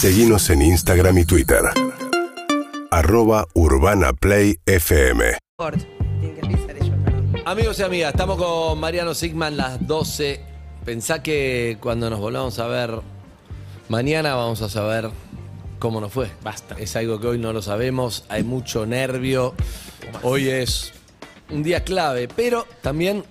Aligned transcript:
Seguimos 0.00 0.48
en 0.50 0.62
Instagram 0.62 1.18
y 1.18 1.24
Twitter. 1.24 1.58
Arroba 2.88 3.48
Urbana 3.54 4.12
Play 4.12 4.60
FM. 4.64 5.38
Amigos 7.44 7.80
y 7.80 7.82
amigas, 7.82 8.12
estamos 8.12 8.38
con 8.38 8.78
Mariano 8.78 9.12
Sigman 9.12 9.56
las 9.56 9.84
12. 9.84 10.40
Pensá 10.84 11.20
que 11.20 11.78
cuando 11.80 12.08
nos 12.10 12.20
volvamos 12.20 12.60
a 12.60 12.68
ver 12.68 13.00
mañana 13.88 14.36
vamos 14.36 14.62
a 14.62 14.68
saber 14.68 15.10
cómo 15.80 16.00
nos 16.00 16.12
fue. 16.12 16.30
Basta. 16.44 16.76
Es 16.78 16.94
algo 16.94 17.18
que 17.18 17.26
hoy 17.26 17.38
no 17.38 17.52
lo 17.52 17.60
sabemos, 17.60 18.24
hay 18.28 18.44
mucho 18.44 18.86
nervio. 18.86 19.52
Hoy 20.22 20.48
es 20.48 20.92
un 21.50 21.64
día 21.64 21.82
clave, 21.82 22.28
pero 22.28 22.68
también 22.82 23.24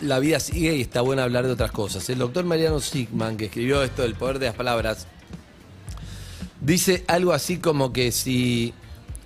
la 0.00 0.18
vida 0.18 0.40
sigue 0.40 0.76
y 0.76 0.80
está 0.80 1.02
bueno 1.02 1.20
hablar 1.20 1.44
de 1.44 1.52
otras 1.52 1.72
cosas. 1.72 2.08
El 2.08 2.20
doctor 2.20 2.46
Mariano 2.46 2.80
Sigman, 2.80 3.36
que 3.36 3.44
escribió 3.44 3.82
esto 3.82 4.00
del 4.00 4.14
poder 4.14 4.38
de 4.38 4.46
las 4.46 4.54
palabras, 4.54 5.08
dice 6.64 7.04
algo 7.08 7.32
así 7.32 7.58
como 7.58 7.92
que 7.92 8.12
si 8.12 8.72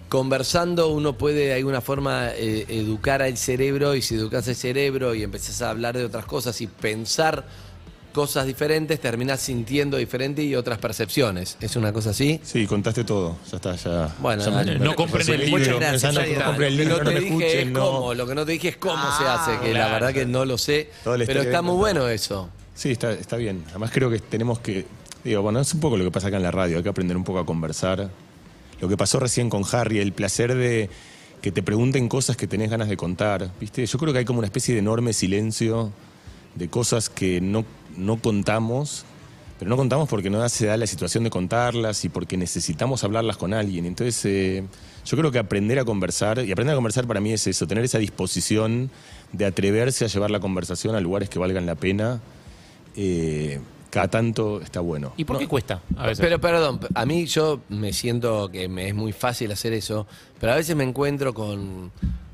conversando 0.08 0.88
uno 0.88 1.18
puede 1.18 1.46
de 1.46 1.54
alguna 1.54 1.80
forma 1.80 2.28
eh, 2.30 2.64
educar 2.68 3.22
al 3.22 3.36
cerebro 3.36 3.94
y 3.94 4.02
si 4.02 4.14
educas 4.14 4.46
el 4.48 4.54
cerebro 4.56 5.14
y 5.14 5.22
empezás 5.22 5.62
a 5.62 5.70
hablar 5.70 5.96
de 5.96 6.04
otras 6.04 6.24
cosas 6.26 6.60
y 6.60 6.66
pensar 6.68 7.44
cosas 8.12 8.46
diferentes, 8.46 8.98
terminás 8.98 9.40
sintiendo 9.40 9.98
diferente 9.98 10.42
y 10.42 10.54
otras 10.54 10.78
percepciones. 10.78 11.58
¿Es 11.60 11.76
una 11.76 11.92
cosa 11.92 12.10
así? 12.10 12.40
Sí, 12.42 12.66
contaste 12.66 13.04
todo. 13.04 13.36
Ya 13.50 13.56
está, 13.56 13.76
ya. 13.76 14.14
Bueno, 14.20 14.42
ya 14.42 14.50
dale. 14.52 14.78
No 14.78 14.94
compren 14.94 15.28
el 15.28 15.50
Muchas 15.50 15.66
libro. 15.66 15.80
gracias, 15.80 16.14
No, 16.14 16.24
ya 16.24 16.38
no 16.38 16.44
compren 16.46 16.68
el 16.68 16.76
Lo 16.78 16.82
libro, 16.84 16.98
que 16.98 17.04
no 17.04 17.10
no 17.10 17.14
me 17.14 17.20
te 17.20 17.20
dije 17.20 17.36
es 17.46 17.52
escuchen, 17.58 17.72
no. 17.74 17.80
cómo, 17.90 18.14
lo 18.14 18.26
que 18.26 18.34
no 18.34 18.46
te 18.46 18.52
dije 18.52 18.68
es 18.68 18.76
cómo 18.78 19.02
se 19.18 19.24
Ah, 19.26 19.34
hace, 19.34 19.58
que 19.60 19.66
la 19.74 19.80
claro. 19.80 19.92
verdad 19.94 20.14
que 20.14 20.24
no 20.24 20.46
lo 20.46 20.56
sé, 20.56 20.90
pero 21.04 21.42
está 21.42 21.60
muy 21.60 21.74
bueno 21.76 22.08
eso. 22.08 22.48
Sí, 22.74 22.92
está, 22.92 23.12
está 23.12 23.36
bien. 23.36 23.64
Además 23.68 23.90
creo 23.92 24.08
que 24.08 24.18
tenemos 24.20 24.60
que... 24.60 24.86
Digo, 25.26 25.42
bueno, 25.42 25.58
es 25.58 25.74
un 25.74 25.80
poco 25.80 25.96
lo 25.96 26.04
que 26.04 26.12
pasa 26.12 26.28
acá 26.28 26.36
en 26.36 26.44
la 26.44 26.52
radio. 26.52 26.76
Hay 26.76 26.84
que 26.84 26.88
aprender 26.88 27.16
un 27.16 27.24
poco 27.24 27.40
a 27.40 27.44
conversar. 27.44 28.10
Lo 28.80 28.88
que 28.88 28.96
pasó 28.96 29.18
recién 29.18 29.50
con 29.50 29.64
Harry, 29.72 29.98
el 29.98 30.12
placer 30.12 30.54
de 30.54 30.88
que 31.42 31.50
te 31.50 31.64
pregunten 31.64 32.08
cosas 32.08 32.36
que 32.36 32.46
tenés 32.46 32.70
ganas 32.70 32.88
de 32.88 32.96
contar. 32.96 33.50
¿Viste? 33.58 33.84
Yo 33.84 33.98
creo 33.98 34.12
que 34.12 34.20
hay 34.20 34.24
como 34.24 34.38
una 34.38 34.46
especie 34.46 34.72
de 34.72 34.78
enorme 34.78 35.12
silencio 35.12 35.90
de 36.54 36.68
cosas 36.68 37.08
que 37.08 37.40
no, 37.40 37.64
no 37.96 38.18
contamos, 38.22 39.04
pero 39.58 39.68
no 39.68 39.76
contamos 39.76 40.08
porque 40.08 40.30
no 40.30 40.48
se 40.48 40.66
da 40.66 40.76
la 40.76 40.86
situación 40.86 41.24
de 41.24 41.30
contarlas 41.30 42.04
y 42.04 42.08
porque 42.08 42.36
necesitamos 42.36 43.02
hablarlas 43.02 43.36
con 43.36 43.52
alguien. 43.52 43.84
Entonces, 43.84 44.24
eh, 44.26 44.62
yo 45.04 45.16
creo 45.16 45.32
que 45.32 45.40
aprender 45.40 45.80
a 45.80 45.84
conversar, 45.84 46.38
y 46.38 46.52
aprender 46.52 46.74
a 46.74 46.76
conversar 46.76 47.04
para 47.08 47.18
mí 47.18 47.32
es 47.32 47.44
eso, 47.48 47.66
tener 47.66 47.84
esa 47.84 47.98
disposición 47.98 48.92
de 49.32 49.44
atreverse 49.44 50.04
a 50.04 50.08
llevar 50.08 50.30
la 50.30 50.38
conversación 50.38 50.94
a 50.94 51.00
lugares 51.00 51.28
que 51.28 51.40
valgan 51.40 51.66
la 51.66 51.74
pena, 51.74 52.20
eh, 52.94 53.58
cada 53.96 54.08
tanto 54.08 54.60
está 54.60 54.80
bueno. 54.80 55.14
¿Y 55.16 55.24
por 55.24 55.38
qué 55.38 55.48
cuesta? 55.48 55.80
A 55.96 56.08
veces. 56.08 56.20
Pero 56.20 56.38
perdón, 56.38 56.80
a 56.94 57.06
mí 57.06 57.24
yo 57.24 57.62
me 57.70 57.94
siento 57.94 58.50
que 58.50 58.68
me 58.68 58.88
es 58.88 58.94
muy 58.94 59.12
fácil 59.12 59.50
hacer 59.52 59.72
eso, 59.72 60.06
pero 60.38 60.52
a 60.52 60.56
veces 60.56 60.76
me 60.76 60.84
encuentro 60.84 61.32
con, 61.32 61.90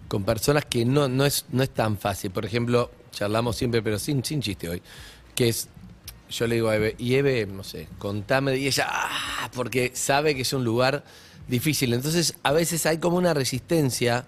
con 0.09 0.25
personas 0.25 0.65
que 0.65 0.85
no, 0.85 1.07
no, 1.07 1.25
es, 1.25 1.45
no 1.53 1.63
es 1.63 1.71
tan 1.71 1.99
fácil. 1.99 2.33
Por 2.33 2.45
ejemplo, 2.45 2.91
charlamos 3.13 3.55
siempre, 3.55 3.81
pero 3.81 4.01
sin, 4.01 4.25
sin 4.25 4.43
chiste 4.43 4.69
hoy, 4.69 4.83
que 5.37 5.51
es, 5.51 5.69
yo 6.31 6.49
le 6.49 6.57
digo 6.57 6.69
a 6.69 6.75
Eve, 6.75 6.97
y 6.99 7.15
Eve, 7.15 7.47
no 7.47 7.63
sé, 7.63 7.87
contame, 7.97 8.57
y 8.57 8.67
ella, 8.67 8.89
ah, 8.91 9.49
porque 9.55 9.93
sabe 9.95 10.35
que 10.35 10.43
es 10.43 10.53
un 10.53 10.65
lugar 10.65 11.05
difícil. 11.47 11.95
Entonces, 11.95 12.35
a 12.43 12.51
veces 12.51 12.87
hay 12.87 12.99
como 12.99 13.19
una 13.19 13.35
resistencia 13.35 14.25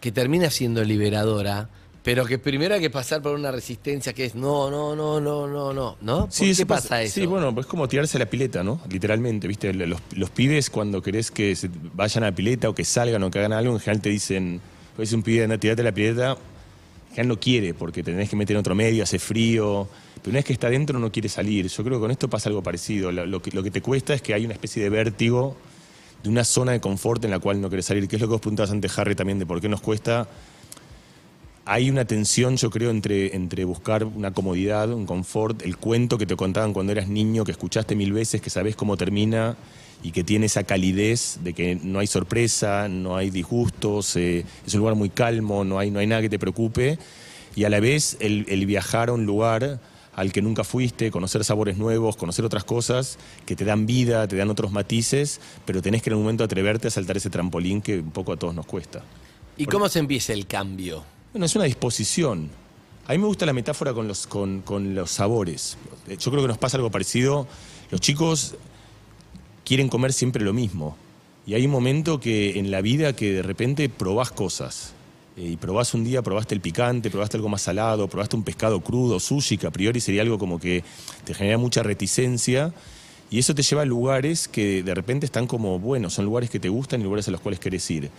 que 0.00 0.12
termina 0.12 0.48
siendo 0.48 0.82
liberadora, 0.82 1.68
pero 2.02 2.24
que 2.24 2.38
primero 2.38 2.74
hay 2.74 2.80
que 2.80 2.90
pasar 2.90 3.20
por 3.20 3.34
una 3.34 3.50
resistencia 3.50 4.12
que 4.12 4.24
es 4.24 4.34
no, 4.34 4.70
no, 4.70 4.96
no, 4.96 5.20
no, 5.20 5.46
no, 5.46 5.72
no, 5.72 5.96
¿no? 6.00 6.20
¿Por 6.26 6.30
qué 6.30 6.50
eso 6.50 6.66
pasa 6.66 7.02
eso? 7.02 7.14
Sí, 7.14 7.26
bueno, 7.26 7.54
pues 7.54 7.66
es 7.66 7.70
como 7.70 7.88
tirarse 7.88 8.16
a 8.16 8.20
la 8.20 8.26
pileta, 8.26 8.62
¿no? 8.64 8.80
Literalmente, 8.88 9.46
¿viste? 9.46 9.72
Los, 9.74 10.00
los 10.16 10.30
pibes 10.30 10.70
cuando 10.70 11.02
querés 11.02 11.30
que 11.30 11.54
se 11.54 11.68
vayan 11.94 12.24
a 12.24 12.28
la 12.28 12.34
pileta 12.34 12.68
o 12.70 12.74
que 12.74 12.84
salgan 12.84 13.22
o 13.22 13.30
que 13.30 13.38
hagan 13.38 13.52
algo, 13.52 13.74
en 13.74 13.80
general 13.80 14.00
te 14.00 14.08
dicen, 14.08 14.60
pues 14.96 15.12
un 15.12 15.22
pibe, 15.22 15.44
anda, 15.44 15.58
tirate 15.58 15.82
a 15.82 15.84
la 15.84 15.92
pileta, 15.92 16.38
general 17.10 17.28
no 17.28 17.40
quiere 17.40 17.74
porque 17.74 18.02
te 18.02 18.12
tenés 18.12 18.30
que 18.30 18.36
meter 18.36 18.56
en 18.56 18.60
otro 18.60 18.74
medio, 18.74 19.02
hace 19.02 19.18
frío, 19.18 19.86
pero 20.14 20.30
una 20.30 20.38
vez 20.38 20.46
que 20.46 20.52
está 20.54 20.68
adentro 20.68 20.98
no 20.98 21.12
quiere 21.12 21.28
salir. 21.28 21.66
Yo 21.68 21.84
creo 21.84 21.98
que 21.98 22.02
con 22.02 22.10
esto 22.10 22.30
pasa 22.30 22.48
algo 22.48 22.62
parecido. 22.62 23.12
Lo, 23.12 23.26
lo 23.26 23.42
que, 23.42 23.50
lo 23.50 23.62
que 23.62 23.70
te 23.70 23.82
cuesta 23.82 24.14
es 24.14 24.22
que 24.22 24.32
hay 24.32 24.44
una 24.44 24.54
especie 24.54 24.82
de 24.82 24.88
vértigo 24.88 25.56
de 26.22 26.28
una 26.28 26.44
zona 26.44 26.72
de 26.72 26.80
confort 26.80 27.24
en 27.24 27.30
la 27.30 27.38
cual 27.38 27.60
no 27.60 27.70
querés 27.70 27.86
salir, 27.86 28.06
que 28.06 28.16
es 28.16 28.22
lo 28.22 28.28
que 28.28 28.32
vos 28.32 28.40
preguntabas 28.40 28.70
antes, 28.70 28.98
Harry, 28.98 29.14
también 29.14 29.38
de 29.38 29.46
por 29.46 29.60
qué 29.60 29.68
nos 29.68 29.80
cuesta 29.80 30.28
hay 31.64 31.90
una 31.90 32.04
tensión, 32.04 32.56
yo 32.56 32.70
creo, 32.70 32.90
entre, 32.90 33.34
entre 33.36 33.64
buscar 33.64 34.04
una 34.04 34.32
comodidad, 34.32 34.90
un 34.92 35.06
confort, 35.06 35.62
el 35.62 35.76
cuento 35.76 36.18
que 36.18 36.26
te 36.26 36.36
contaban 36.36 36.72
cuando 36.72 36.92
eras 36.92 37.08
niño, 37.08 37.44
que 37.44 37.52
escuchaste 37.52 37.94
mil 37.94 38.12
veces, 38.12 38.40
que 38.40 38.50
sabes 38.50 38.76
cómo 38.76 38.96
termina 38.96 39.56
y 40.02 40.12
que 40.12 40.24
tiene 40.24 40.46
esa 40.46 40.64
calidez 40.64 41.38
de 41.42 41.52
que 41.52 41.76
no 41.76 41.98
hay 41.98 42.06
sorpresa, 42.06 42.88
no 42.88 43.16
hay 43.16 43.30
disgustos, 43.30 44.16
eh, 44.16 44.44
es 44.66 44.74
un 44.74 44.80
lugar 44.80 44.94
muy 44.94 45.10
calmo, 45.10 45.64
no 45.64 45.78
hay, 45.78 45.90
no 45.90 45.98
hay 45.98 46.06
nada 46.06 46.22
que 46.22 46.30
te 46.30 46.38
preocupe. 46.38 46.98
Y 47.54 47.64
a 47.64 47.68
la 47.68 47.80
vez 47.80 48.16
el, 48.20 48.46
el 48.48 48.64
viajar 48.66 49.10
a 49.10 49.12
un 49.12 49.26
lugar 49.26 49.80
al 50.14 50.32
que 50.32 50.42
nunca 50.42 50.64
fuiste, 50.64 51.10
conocer 51.10 51.44
sabores 51.44 51.76
nuevos, 51.76 52.16
conocer 52.16 52.44
otras 52.44 52.64
cosas 52.64 53.18
que 53.46 53.56
te 53.56 53.64
dan 53.64 53.86
vida, 53.86 54.26
te 54.26 54.36
dan 54.36 54.50
otros 54.50 54.72
matices, 54.72 55.40
pero 55.66 55.82
tenés 55.82 56.02
que 56.02 56.10
en 56.10 56.16
un 56.16 56.22
momento 56.22 56.44
atreverte 56.44 56.88
a 56.88 56.90
saltar 56.90 57.16
ese 57.16 57.30
trampolín 57.30 57.80
que 57.80 58.00
un 58.00 58.10
poco 58.10 58.32
a 58.32 58.36
todos 58.36 58.54
nos 58.54 58.66
cuesta. 58.66 59.02
¿Y 59.56 59.66
cómo 59.66 59.88
se 59.88 59.98
empieza 59.98 60.32
el 60.32 60.46
cambio? 60.46 61.04
Bueno, 61.32 61.46
es 61.46 61.54
una 61.54 61.66
disposición. 61.66 62.50
A 63.06 63.12
mí 63.12 63.18
me 63.18 63.26
gusta 63.26 63.46
la 63.46 63.52
metáfora 63.52 63.94
con 63.94 64.08
los, 64.08 64.26
con, 64.26 64.62
con 64.62 64.96
los 64.96 65.12
sabores. 65.12 65.78
Yo 66.08 66.30
creo 66.32 66.42
que 66.42 66.48
nos 66.48 66.58
pasa 66.58 66.76
algo 66.76 66.90
parecido. 66.90 67.46
Los 67.92 68.00
chicos 68.00 68.56
quieren 69.64 69.88
comer 69.88 70.12
siempre 70.12 70.44
lo 70.44 70.52
mismo. 70.52 70.96
Y 71.46 71.54
hay 71.54 71.66
un 71.66 71.70
momento 71.70 72.18
que 72.18 72.58
en 72.58 72.72
la 72.72 72.80
vida 72.80 73.14
que 73.14 73.32
de 73.32 73.42
repente 73.42 73.88
probás 73.88 74.32
cosas. 74.32 74.92
Eh, 75.36 75.50
y 75.52 75.56
probás 75.56 75.94
un 75.94 76.02
día, 76.02 76.20
probaste 76.20 76.56
el 76.56 76.60
picante, 76.60 77.10
probaste 77.10 77.36
algo 77.36 77.48
más 77.48 77.62
salado, 77.62 78.08
probaste 78.08 78.34
un 78.34 78.42
pescado 78.42 78.80
crudo, 78.80 79.20
sushi, 79.20 79.56
que 79.56 79.68
a 79.68 79.70
priori 79.70 80.00
sería 80.00 80.22
algo 80.22 80.36
como 80.36 80.58
que 80.58 80.82
te 81.24 81.32
genera 81.32 81.58
mucha 81.58 81.84
reticencia. 81.84 82.74
Y 83.30 83.38
eso 83.38 83.54
te 83.54 83.62
lleva 83.62 83.82
a 83.82 83.84
lugares 83.86 84.48
que 84.48 84.82
de 84.82 84.94
repente 84.96 85.26
están 85.26 85.46
como, 85.46 85.78
bueno, 85.78 86.10
son 86.10 86.24
lugares 86.24 86.50
que 86.50 86.58
te 86.58 86.68
gustan 86.68 87.00
y 87.00 87.04
lugares 87.04 87.28
a 87.28 87.30
los 87.30 87.40
cuales 87.40 87.60
querés 87.60 87.88
ir. 87.88 88.10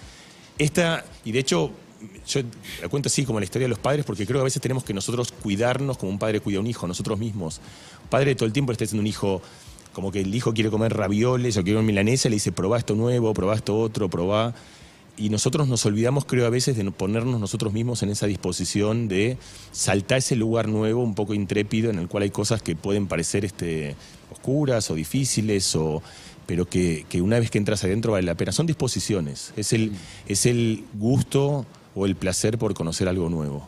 Esta, 0.58 1.04
y 1.26 1.34
de 1.34 1.40
hecho, 1.40 1.72
yo 2.28 2.41
la 2.81 2.89
cuento 2.89 3.07
así 3.07 3.25
como 3.25 3.39
la 3.39 3.45
historia 3.45 3.66
de 3.66 3.69
los 3.69 3.79
padres, 3.79 4.06
porque 4.06 4.25
creo 4.25 4.39
que 4.39 4.41
a 4.41 4.45
veces 4.45 4.62
tenemos 4.62 4.84
que 4.84 4.94
nosotros 4.94 5.31
cuidarnos 5.31 5.97
como 5.97 6.12
un 6.12 6.19
padre 6.19 6.39
cuida 6.39 6.57
a 6.57 6.62
un 6.62 6.67
hijo, 6.67 6.88
nosotros 6.88 7.19
mismos. 7.19 7.62
Padre 8.09 8.35
todo 8.35 8.45
el 8.45 8.53
tiempo 8.53 8.72
le 8.72 8.73
está 8.73 8.85
diciendo 8.85 9.01
un 9.01 9.07
hijo, 9.07 9.41
como 9.94 10.12
que 10.12 10.22
el 10.22 10.34
hijo 10.34 10.53
quiere 10.53 10.69
comer 10.69 10.94
ravioles 10.95 11.57
o 11.57 11.63
quiere 11.63 11.78
comer 11.78 11.88
milanesa, 11.88 12.29
le 12.29 12.35
dice, 12.35 12.51
probá 12.51 12.78
esto 12.78 12.95
nuevo, 12.95 13.34
probá 13.34 13.56
esto 13.56 13.78
otro, 13.79 14.09
probá. 14.09 14.53
Y 15.17 15.29
nosotros 15.29 15.67
nos 15.67 15.85
olvidamos, 15.85 16.25
creo, 16.25 16.45
a 16.45 16.50
veces 16.50 16.78
de 16.78 16.89
ponernos 16.91 17.39
nosotros 17.39 17.73
mismos 17.73 18.01
en 18.01 18.09
esa 18.09 18.28
disposición 18.28 19.07
de 19.07 19.38
saltar 19.72 20.19
ese 20.19 20.35
lugar 20.35 20.68
nuevo, 20.68 21.03
un 21.03 21.16
poco 21.16 21.33
intrépido, 21.33 21.89
en 21.89 22.00
el 22.00 22.07
cual 22.07 22.23
hay 22.23 22.31
cosas 22.31 22.62
que 22.62 22.75
pueden 22.75 23.07
parecer 23.07 23.45
este, 23.45 23.95
oscuras 24.31 24.89
o 24.89 24.95
difíciles, 24.95 25.75
o, 25.75 26.01
pero 26.47 26.68
que, 26.68 27.06
que 27.09 27.22
una 27.22 27.39
vez 27.39 27.51
que 27.51 27.57
entras 27.57 27.83
adentro 27.83 28.13
vale 28.13 28.25
la 28.25 28.35
pena. 28.35 28.51
Son 28.51 28.66
disposiciones, 28.66 29.53
es 29.57 29.73
el, 29.73 29.91
es 30.28 30.45
el 30.45 30.85
gusto 30.94 31.66
o 31.96 32.06
el 32.06 32.16
placer 32.16 32.57
por 32.57 32.74
conocer 32.74 33.07
algo 33.07 33.29
nuevo. 33.29 33.68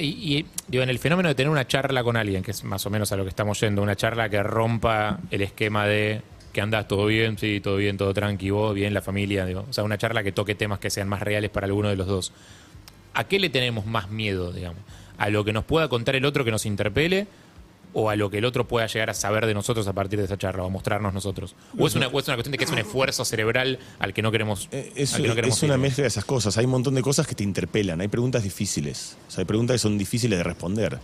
Y, 0.00 0.44
y, 0.70 0.76
en 0.76 0.88
el 0.88 0.98
fenómeno 0.98 1.28
de 1.28 1.34
tener 1.36 1.50
una 1.50 1.66
charla 1.66 2.02
con 2.02 2.16
alguien, 2.16 2.42
que 2.42 2.50
es 2.50 2.64
más 2.64 2.84
o 2.86 2.90
menos 2.90 3.12
a 3.12 3.16
lo 3.16 3.22
que 3.22 3.30
estamos 3.30 3.60
yendo, 3.60 3.80
una 3.80 3.94
charla 3.94 4.28
que 4.28 4.42
rompa 4.42 5.20
el 5.30 5.42
esquema 5.42 5.86
de 5.86 6.20
que 6.52 6.60
andás 6.60 6.88
todo 6.88 7.06
bien, 7.06 7.38
sí, 7.38 7.60
todo 7.60 7.76
bien, 7.76 7.96
todo 7.96 8.12
tranqui, 8.12 8.50
vos, 8.50 8.74
bien, 8.74 8.92
la 8.92 9.02
familia, 9.02 9.46
digo. 9.46 9.64
O 9.68 9.72
sea, 9.72 9.84
una 9.84 9.96
charla 9.96 10.24
que 10.24 10.32
toque 10.32 10.56
temas 10.56 10.80
que 10.80 10.90
sean 10.90 11.08
más 11.08 11.22
reales 11.22 11.50
para 11.50 11.66
alguno 11.66 11.88
de 11.88 11.96
los 11.96 12.06
dos. 12.06 12.32
¿A 13.14 13.24
qué 13.24 13.38
le 13.38 13.50
tenemos 13.50 13.86
más 13.86 14.10
miedo, 14.10 14.52
digamos? 14.52 14.82
¿A 15.16 15.30
lo 15.30 15.44
que 15.44 15.52
nos 15.52 15.64
pueda 15.64 15.88
contar 15.88 16.16
el 16.16 16.24
otro 16.24 16.44
que 16.44 16.50
nos 16.50 16.66
interpele? 16.66 17.28
¿O 17.94 18.10
a 18.10 18.16
lo 18.16 18.30
que 18.30 18.38
el 18.38 18.44
otro 18.44 18.68
pueda 18.68 18.86
llegar 18.86 19.10
a 19.10 19.14
saber 19.14 19.46
de 19.46 19.54
nosotros 19.54 19.88
a 19.88 19.92
partir 19.92 20.18
de 20.18 20.26
esa 20.26 20.36
charla 20.36 20.62
o 20.62 20.66
a 20.66 20.68
mostrarnos 20.68 21.14
nosotros? 21.14 21.56
¿O 21.78 21.86
es 21.86 21.94
una, 21.94 22.08
o 22.08 22.18
es 22.18 22.28
una 22.28 22.36
cuestión 22.36 22.52
de 22.52 22.58
que 22.58 22.64
es 22.64 22.70
un 22.70 22.78
esfuerzo 22.78 23.24
cerebral 23.24 23.78
al 23.98 24.12
que 24.12 24.22
no 24.22 24.30
queremos, 24.30 24.68
Eh, 24.72 24.92
Es, 24.94 25.14
al 25.14 25.22
que 25.22 25.28
no 25.28 25.34
queremos 25.34 25.56
es 25.56 25.62
una 25.62 25.78
mezcla 25.78 26.02
de 26.02 26.08
esas 26.08 26.24
cosas. 26.24 26.58
Hay 26.58 26.66
un 26.66 26.72
montón 26.72 26.94
de 26.94 27.02
cosas 27.02 27.26
que 27.26 27.34
te 27.34 27.44
interpelan. 27.44 28.00
Hay 28.00 28.08
preguntas 28.08 28.42
difíciles. 28.42 29.16
O 29.26 29.30
sea, 29.30 29.42
hay 29.42 29.46
preguntas 29.46 29.74
que 29.74 29.78
son 29.78 29.96
difíciles 29.96 30.38
de 30.38 30.44
responder. 30.44 30.98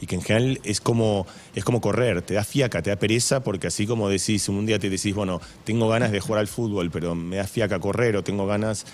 Y 0.00 0.06
que 0.06 0.16
en 0.16 0.22
general 0.22 0.60
es 0.64 0.80
como, 0.80 1.24
es 1.54 1.64
como 1.64 1.80
correr. 1.80 2.20
Te 2.22 2.34
da 2.34 2.44
fiaca, 2.44 2.82
te 2.82 2.90
da 2.90 2.96
pereza, 2.96 3.44
porque 3.44 3.68
así 3.68 3.86
como 3.86 4.08
decís, 4.08 4.48
un 4.48 4.66
día 4.66 4.78
te 4.78 4.90
decís, 4.90 5.14
bueno, 5.14 5.40
tengo 5.64 5.88
ganas 5.88 6.10
de 6.10 6.20
jugar 6.20 6.40
al 6.40 6.48
fútbol, 6.48 6.90
pero 6.90 7.14
me 7.14 7.36
da 7.36 7.46
fiaca 7.46 7.78
correr 7.78 8.16
o 8.16 8.24
tengo 8.24 8.44
ganas. 8.46 8.86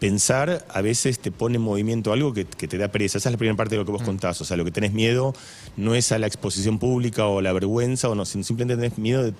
Pensar 0.00 0.66
a 0.68 0.80
veces 0.80 1.20
te 1.20 1.30
pone 1.30 1.56
en 1.56 1.62
movimiento 1.62 2.12
algo 2.12 2.34
que, 2.34 2.44
que 2.46 2.66
te 2.66 2.78
da 2.78 2.88
pereza. 2.88 3.18
Esa 3.18 3.28
es 3.28 3.32
la 3.32 3.38
primera 3.38 3.56
parte 3.56 3.76
de 3.76 3.78
lo 3.78 3.84
que 3.86 3.92
vos 3.92 4.02
contás. 4.02 4.40
O 4.40 4.44
sea, 4.44 4.56
lo 4.56 4.64
que 4.64 4.72
tenés 4.72 4.92
miedo 4.92 5.34
no 5.76 5.94
es 5.94 6.10
a 6.10 6.18
la 6.18 6.26
exposición 6.26 6.78
pública 6.78 7.26
o 7.26 7.40
la 7.40 7.52
vergüenza, 7.52 8.08
o 8.08 8.14
no, 8.14 8.24
sino 8.24 8.42
simplemente 8.42 8.82
tenés 8.82 8.98
miedo 8.98 9.22
de, 9.22 9.34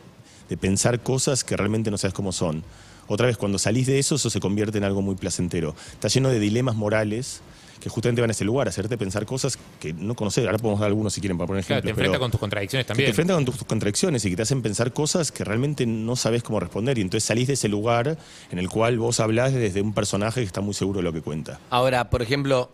de 0.49 0.57
pensar 0.57 1.01
cosas 1.01 1.43
que 1.43 1.57
realmente 1.57 1.91
no 1.91 1.99
sabes 1.99 2.15
cómo 2.15 2.31
son. 2.31 2.63
Otra 3.09 3.27
vez, 3.27 3.37
cuando 3.37 3.59
salís 3.59 3.89
de 3.89 3.99
eso, 3.99 4.15
eso 4.15 4.31
se 4.31 4.39
convierte 4.39 4.79
en 4.79 4.85
algo 4.85 5.03
muy 5.03 5.17
placentero. 5.17 5.75
Está 5.93 6.07
lleno 6.07 6.29
de 6.29 6.39
dilemas 6.39 6.77
morales 6.77 7.41
que 7.81 7.89
justamente 7.89 8.21
van 8.21 8.31
a 8.31 8.33
ese 8.33 8.45
lugar, 8.45 8.67
a 8.67 8.71
hacerte 8.71 8.99
pensar 8.99 9.25
cosas 9.27 9.59
que 9.81 9.93
no 9.95 10.15
conoces. 10.15 10.45
Ahora 10.47 10.59
podemos 10.59 10.81
dar 10.81 10.89
algunos 10.89 11.15
si 11.15 11.21
quieren 11.21 11.39
para 11.39 11.49
poner 11.49 11.65
Claro, 11.65 11.79
ejemplos. 11.79 11.87
te 11.87 11.91
enfrenta 11.91 12.13
pero- 12.13 12.21
con 12.21 12.31
tus 12.31 12.41
contradicciones 12.41 12.85
que 12.85 12.89
te 12.89 12.93
también. 12.93 13.09
enfrentan 13.11 13.37
con 13.39 13.45
tus, 13.47 13.57
tus 13.57 13.67
contradicciones 13.67 14.25
y 14.27 14.31
que 14.31 14.37
te 14.37 14.43
hacen 14.43 14.61
pensar 14.63 14.93
cosas 14.93 15.33
que 15.33 15.45
realmente 15.45 15.87
no 15.87 16.15
sabes 16.17 16.43
cómo 16.43 16.61
responder. 16.61 16.99
Y 16.99 17.01
entonces 17.01 17.25
salís 17.27 17.47
de 17.49 17.55
ese 17.55 17.69
lugar 17.69 18.19
en 18.51 18.59
el 18.59 18.69
cual 18.69 18.99
vos 18.99 19.19
hablás 19.21 19.53
desde 19.55 19.81
un 19.81 19.95
personaje 19.95 20.41
que 20.41 20.47
está 20.47 20.61
muy 20.61 20.75
seguro 20.75 20.99
de 20.99 21.05
lo 21.05 21.13
que 21.13 21.23
cuenta. 21.23 21.59
Ahora, 21.71 22.11
por 22.11 22.21
ejemplo, 22.23 22.71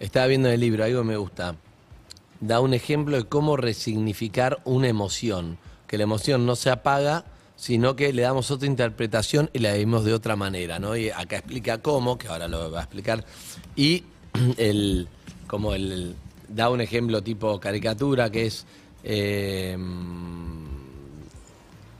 estaba 0.00 0.26
viendo 0.26 0.48
en 0.48 0.54
el 0.54 0.60
libro, 0.60 0.84
algo 0.84 1.02
que 1.02 1.06
me 1.08 1.16
gusta. 1.16 1.56
Da 2.40 2.60
un 2.60 2.74
ejemplo 2.74 3.16
de 3.16 3.24
cómo 3.24 3.56
resignificar 3.56 4.58
una 4.64 4.88
emoción. 4.88 5.58
Que 5.86 5.96
la 5.98 6.02
emoción 6.04 6.44
no 6.46 6.56
se 6.56 6.70
apaga, 6.70 7.24
sino 7.56 7.94
que 7.96 8.12
le 8.12 8.22
damos 8.22 8.50
otra 8.50 8.66
interpretación 8.66 9.48
y 9.52 9.60
la 9.60 9.72
vimos 9.74 10.04
de 10.04 10.12
otra 10.12 10.36
manera, 10.36 10.78
¿no? 10.78 10.96
Y 10.96 11.10
acá 11.10 11.36
explica 11.38 11.78
cómo, 11.78 12.18
que 12.18 12.28
ahora 12.28 12.48
lo 12.48 12.70
va 12.70 12.80
a 12.80 12.82
explicar. 12.82 13.24
Y 13.76 14.04
el, 14.56 15.08
como 15.46 15.74
el, 15.74 16.14
da 16.48 16.70
un 16.70 16.80
ejemplo 16.80 17.22
tipo 17.22 17.58
caricatura, 17.60 18.30
que 18.30 18.46
es... 18.46 18.66
eh, 19.04 19.76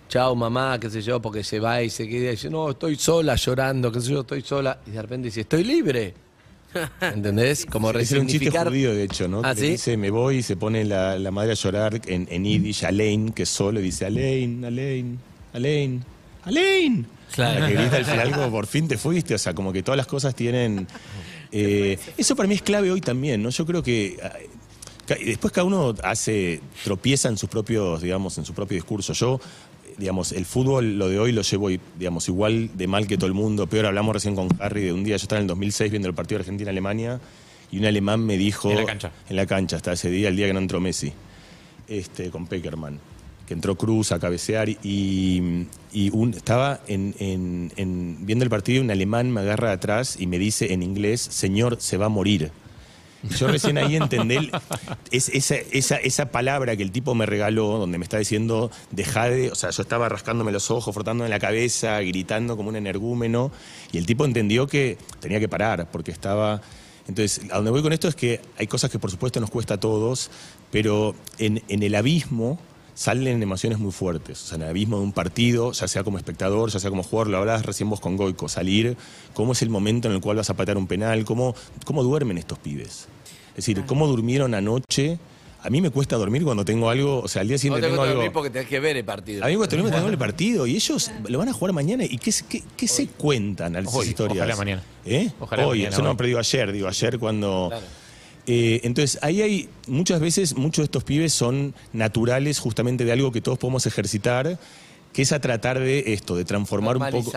Chao 0.09 0.37
mamá, 0.37 0.79
qué 0.79 0.89
sé 0.89 1.03
yo, 1.03 1.21
porque 1.21 1.43
se 1.43 1.59
va 1.59 1.83
y 1.83 1.91
se 1.91 2.07
queda 2.09 2.29
y 2.29 2.31
dice, 2.33 2.49
no, 2.49 2.71
estoy 2.71 2.95
sola 2.95 3.35
llorando, 3.35 3.91
qué 3.91 4.01
sé 4.01 4.13
yo, 4.13 4.21
estoy 4.21 4.41
sola. 4.43 4.79
Y 4.87 4.91
de 4.93 5.03
repente 5.03 5.27
dice, 5.27 5.41
estoy 5.41 5.65
libre. 5.65 6.15
¿Entendés? 7.01 7.67
Como 7.67 7.91
Ese 7.91 8.15
era 8.15 8.23
un 8.23 8.29
chiste 8.29 8.51
judío, 8.57 8.95
de 8.95 9.03
hecho, 9.03 9.27
¿no? 9.27 9.41
Ah, 9.43 9.53
Que 9.55 9.61
¿sí? 9.61 9.67
Dice, 9.71 9.97
me 9.97 10.11
voy 10.11 10.37
y 10.39 10.43
se 10.43 10.57
pone 10.57 10.85
la, 10.85 11.19
la 11.19 11.31
madre 11.33 11.53
a 11.53 11.55
llorar 11.55 12.01
en, 12.07 12.29
en 12.31 12.45
Yiddish, 12.45 12.85
Alain, 12.85 13.33
que 13.33 13.43
es 13.43 13.49
solo, 13.49 13.81
y 13.81 13.85
dice, 13.85 14.07
Alain, 14.07 14.65
Alain, 14.65 15.19
Alain, 15.55 16.05
Alain. 16.45 17.07
Claro. 17.33 17.61
La 17.61 17.69
que 17.69 17.75
grita 17.75 17.97
al 17.97 18.05
final 18.05 18.31
como, 18.31 18.51
por 18.53 18.67
fin 18.69 18.87
te 18.87 18.97
fuiste. 18.97 19.35
O 19.35 19.39
sea, 19.39 19.55
como 19.55 19.73
que 19.73 19.83
todas 19.83 19.97
las 19.97 20.07
cosas 20.07 20.35
tienen... 20.37 20.87
eh, 21.53 21.99
eso 22.17 22.37
para 22.37 22.49
mí 22.49 22.55
es 22.55 22.63
clave 22.63 22.91
hoy 22.91 23.01
también, 23.01 23.43
¿no? 23.43 23.51
Yo 23.51 23.67
creo 23.67 23.83
que... 23.83 24.17
ah, 24.23 24.33
Después 25.09 25.53
cada 25.53 25.65
uno 25.65 25.95
hace, 26.03 26.61
tropieza 26.83 27.29
en 27.29 27.37
sus 27.39 27.49
propios, 27.49 28.03
digamos, 28.03 28.39
en 28.39 28.45
su 28.45 28.55
propio 28.55 28.75
discurso. 28.75 29.13
Yo, 29.13 29.41
digamos, 29.99 30.33
el 30.33 30.45
fútbol, 30.45 30.99
lo 30.99 31.09
de 31.09 31.21
hoy 31.21 31.31
lo 31.31 31.43
llevo, 31.43 31.69
digamos, 31.97 32.29
igual 32.29 32.77
de 32.77 32.89
mal 32.89 33.07
que 33.07 33.17
todo 33.17 33.29
el 33.29 33.35
mundo. 33.35 33.69
Peor, 33.69 33.87
hablamos 33.87 34.15
recién 34.15 34.35
con 34.35 34.49
Harry 34.59 34.83
de 34.83 34.93
un 34.93 35.05
día, 35.05 35.17
yo 35.17 35.23
estaba 35.23 35.39
en 35.39 35.45
el 35.45 35.49
2006 35.49 35.93
viendo 35.93 36.09
el 36.09 36.15
partido 36.15 36.39
de 36.39 36.43
Argentina-Alemania 36.43 37.21
y 37.71 37.79
un 37.79 37.85
alemán 37.85 38.25
me 38.25 38.37
dijo... 38.37 38.71
En 38.71 38.79
la 38.79 38.85
cancha. 38.85 39.13
En 39.29 39.37
la 39.37 39.47
cancha, 39.47 39.77
hasta 39.77 39.93
ese 39.93 40.11
día, 40.11 40.29
el 40.29 40.37
día 40.37 40.49
que 40.49 40.53
no 40.53 40.59
entró 40.59 40.81
Messi, 40.81 41.13
este, 41.87 42.31
con 42.31 42.49
Peckerman, 42.49 42.99
que 43.47 43.55
entró 43.55 43.77
Cruz 43.77 44.13
a 44.13 44.19
cabecear 44.19 44.69
y, 44.69 45.67
un, 46.13 46.35
estaba 46.35 46.81
en, 46.89 47.15
en- 47.19 47.73
en- 47.77 48.27
viendo 48.27 48.45
el 48.45 48.51
partido 48.51 48.79
y 48.79 48.85
un 48.85 48.91
alemán 48.91 49.31
me 49.31 49.41
agarra 49.41 49.73
atrás 49.73 50.17
y 50.19 50.27
me 50.27 50.39
dice 50.39 50.73
en 50.73 50.83
inglés, 50.83 51.21
señor, 51.21 51.77
se 51.81 51.97
va 51.97 52.07
a 52.07 52.11
morir. 52.11 52.51
Yo 53.39 53.49
recién 53.49 53.79
ahí 53.79 53.97
entendí 53.97 54.51
esa, 55.11 56.27
palabra 56.31 56.77
que 56.77 56.83
el 56.83 56.93
tipo 56.93 57.15
me 57.15 57.27
regaló, 57.27 57.79
donde 57.79 57.99
me 57.99 58.05
está 58.05 58.19
diciendo, 58.19 58.71
deja 58.91 59.29
de. 59.29 59.51
O 59.51 59.55
sea, 59.55 59.71
yo 59.71 59.83
estaba 59.83 60.09
rascándome 60.09 60.53
los 60.53 60.71
ojos, 60.71 60.95
frotándome 60.95 61.29
la 61.31 61.39
cabeza, 61.39 62.01
gritando 62.01 62.57
como 62.57 62.69
un 62.69 62.77
energúmeno, 62.77 63.51
y 63.93 63.99
el 63.99 64.07
tipo 64.07 64.25
entendió 64.25 64.67
que 64.67 64.99
tenía 65.21 65.41
que 65.41 65.49
parar, 65.49 65.89
porque 65.91 66.11
estaba. 66.13 66.61
Entonces, 67.09 67.41
a 67.51 67.57
donde 67.57 67.71
voy 67.71 67.83
con 67.83 67.93
esto 67.93 68.07
es 68.09 68.15
que 68.15 68.41
hay 68.59 68.67
cosas 68.67 68.91
que 68.91 68.99
por 68.99 69.11
supuesto 69.11 69.41
nos 69.41 69.51
cuesta 69.51 69.75
a 69.75 69.81
todos, 69.81 70.31
pero 70.71 71.15
en 71.39 71.63
el 71.69 71.95
abismo 71.95 72.59
salen 72.97 73.41
emociones 73.43 73.79
muy 73.79 73.93
fuertes. 73.93 74.43
O 74.43 74.47
sea, 74.47 74.57
en 74.57 74.63
el 74.63 74.71
abismo 74.71 74.97
de 74.97 75.03
un 75.05 75.13
partido, 75.13 75.71
ya 75.73 75.87
sea 75.87 76.03
como 76.03 76.17
espectador, 76.19 76.71
ya 76.71 76.81
sea 76.81 76.91
como 76.91 77.03
jugador, 77.03 77.29
lo 77.29 77.37
hablabas 77.37 77.65
recién 77.65 77.89
vos 77.91 78.01
con 78.01 78.17
Goico, 78.17 78.49
salir, 78.49 78.97
cómo 79.35 79.53
es 79.53 79.61
el 79.63 79.69
momento 79.71 80.09
en 80.09 80.15
el 80.15 80.21
cual 80.21 80.39
vas 80.39 80.51
a 80.51 80.55
patear 80.55 80.79
un 80.79 80.87
penal, 80.87 81.25
cómo, 81.25 81.55
cómo 81.85 82.03
duermen 82.03 82.39
estos 82.39 82.59
pibes. 82.59 83.07
Es 83.51 83.57
decir, 83.67 83.85
cómo 83.87 84.07
durmieron 84.09 84.55
anoche. 84.55 85.19
A 85.63 85.69
mí 85.71 85.81
me 85.81 85.91
cuesta 85.91 86.17
dormir 86.17 86.45
cuando 86.45 86.65
tengo 86.65 86.89
algo, 86.91 87.21
o 87.21 87.29
sea, 87.29 87.43
al 87.43 87.49
día 87.49 87.57
No 87.57 87.59
siguiente 87.59 87.83
tengo 87.83 87.95
tengo 87.97 88.03
que 88.05 88.09
algo... 88.11 88.21
dormir 88.23 88.33
porque 88.33 88.51
tenés 88.51 88.69
que 88.69 88.79
ver 88.81 88.97
el 88.97 89.05
partido. 89.05 89.43
A 89.45 89.47
mí 89.49 89.53
me 89.53 89.59
cuesta 89.59 89.77
dormir 89.77 89.93
tengo 89.95 90.09
el 90.09 90.19
partido 90.19 90.67
y 90.67 90.77
ellos 90.77 91.11
lo 91.29 91.39
van 91.39 91.49
a 91.49 91.53
jugar 91.53 91.73
mañana. 91.75 92.05
¿Y 92.05 92.19
qué, 92.19 92.31
se- 92.33 92.45
qué- 92.47 92.63
qué 92.77 92.87
se 92.89 93.09
cuentan 93.09 93.75
a 93.77 93.81
Hoy, 93.81 94.09
historias? 94.09 94.37
ojalá 94.39 94.57
mañana. 94.57 94.83
¿Eh? 95.05 95.31
Ojalá 95.41 95.67
hoy, 95.67 95.79
mañana, 95.79 95.95
eso 95.97 96.03
no, 96.03 96.17
pero 96.17 96.27
digo 96.29 96.39
ayer, 96.39 96.71
digo 96.73 96.87
ayer 96.89 97.19
cuando... 97.19 97.67
Claro. 97.71 97.87
Eh, 98.47 98.81
entonces, 98.85 99.19
ahí 99.23 99.43
hay 99.43 99.69
muchas 99.89 100.21
veces, 100.21 100.57
muchos 100.57 100.83
de 100.83 100.85
estos 100.85 101.05
pibes 101.05 101.33
son 101.33 101.75
naturales 101.93 102.59
justamente 102.61 103.05
de 103.05 103.13
algo 103.13 103.33
que 103.33 103.41
todos 103.41 103.59
podemos 103.59 103.87
ejercitar, 103.87 104.59
que 105.13 105.23
es 105.23 105.33
a 105.33 105.41
tratar 105.41 105.79
de 105.81 106.13
esto, 106.13 106.37
de 106.37 106.45
transformar 106.45 106.97
un 106.97 107.03
poco... 107.25 107.31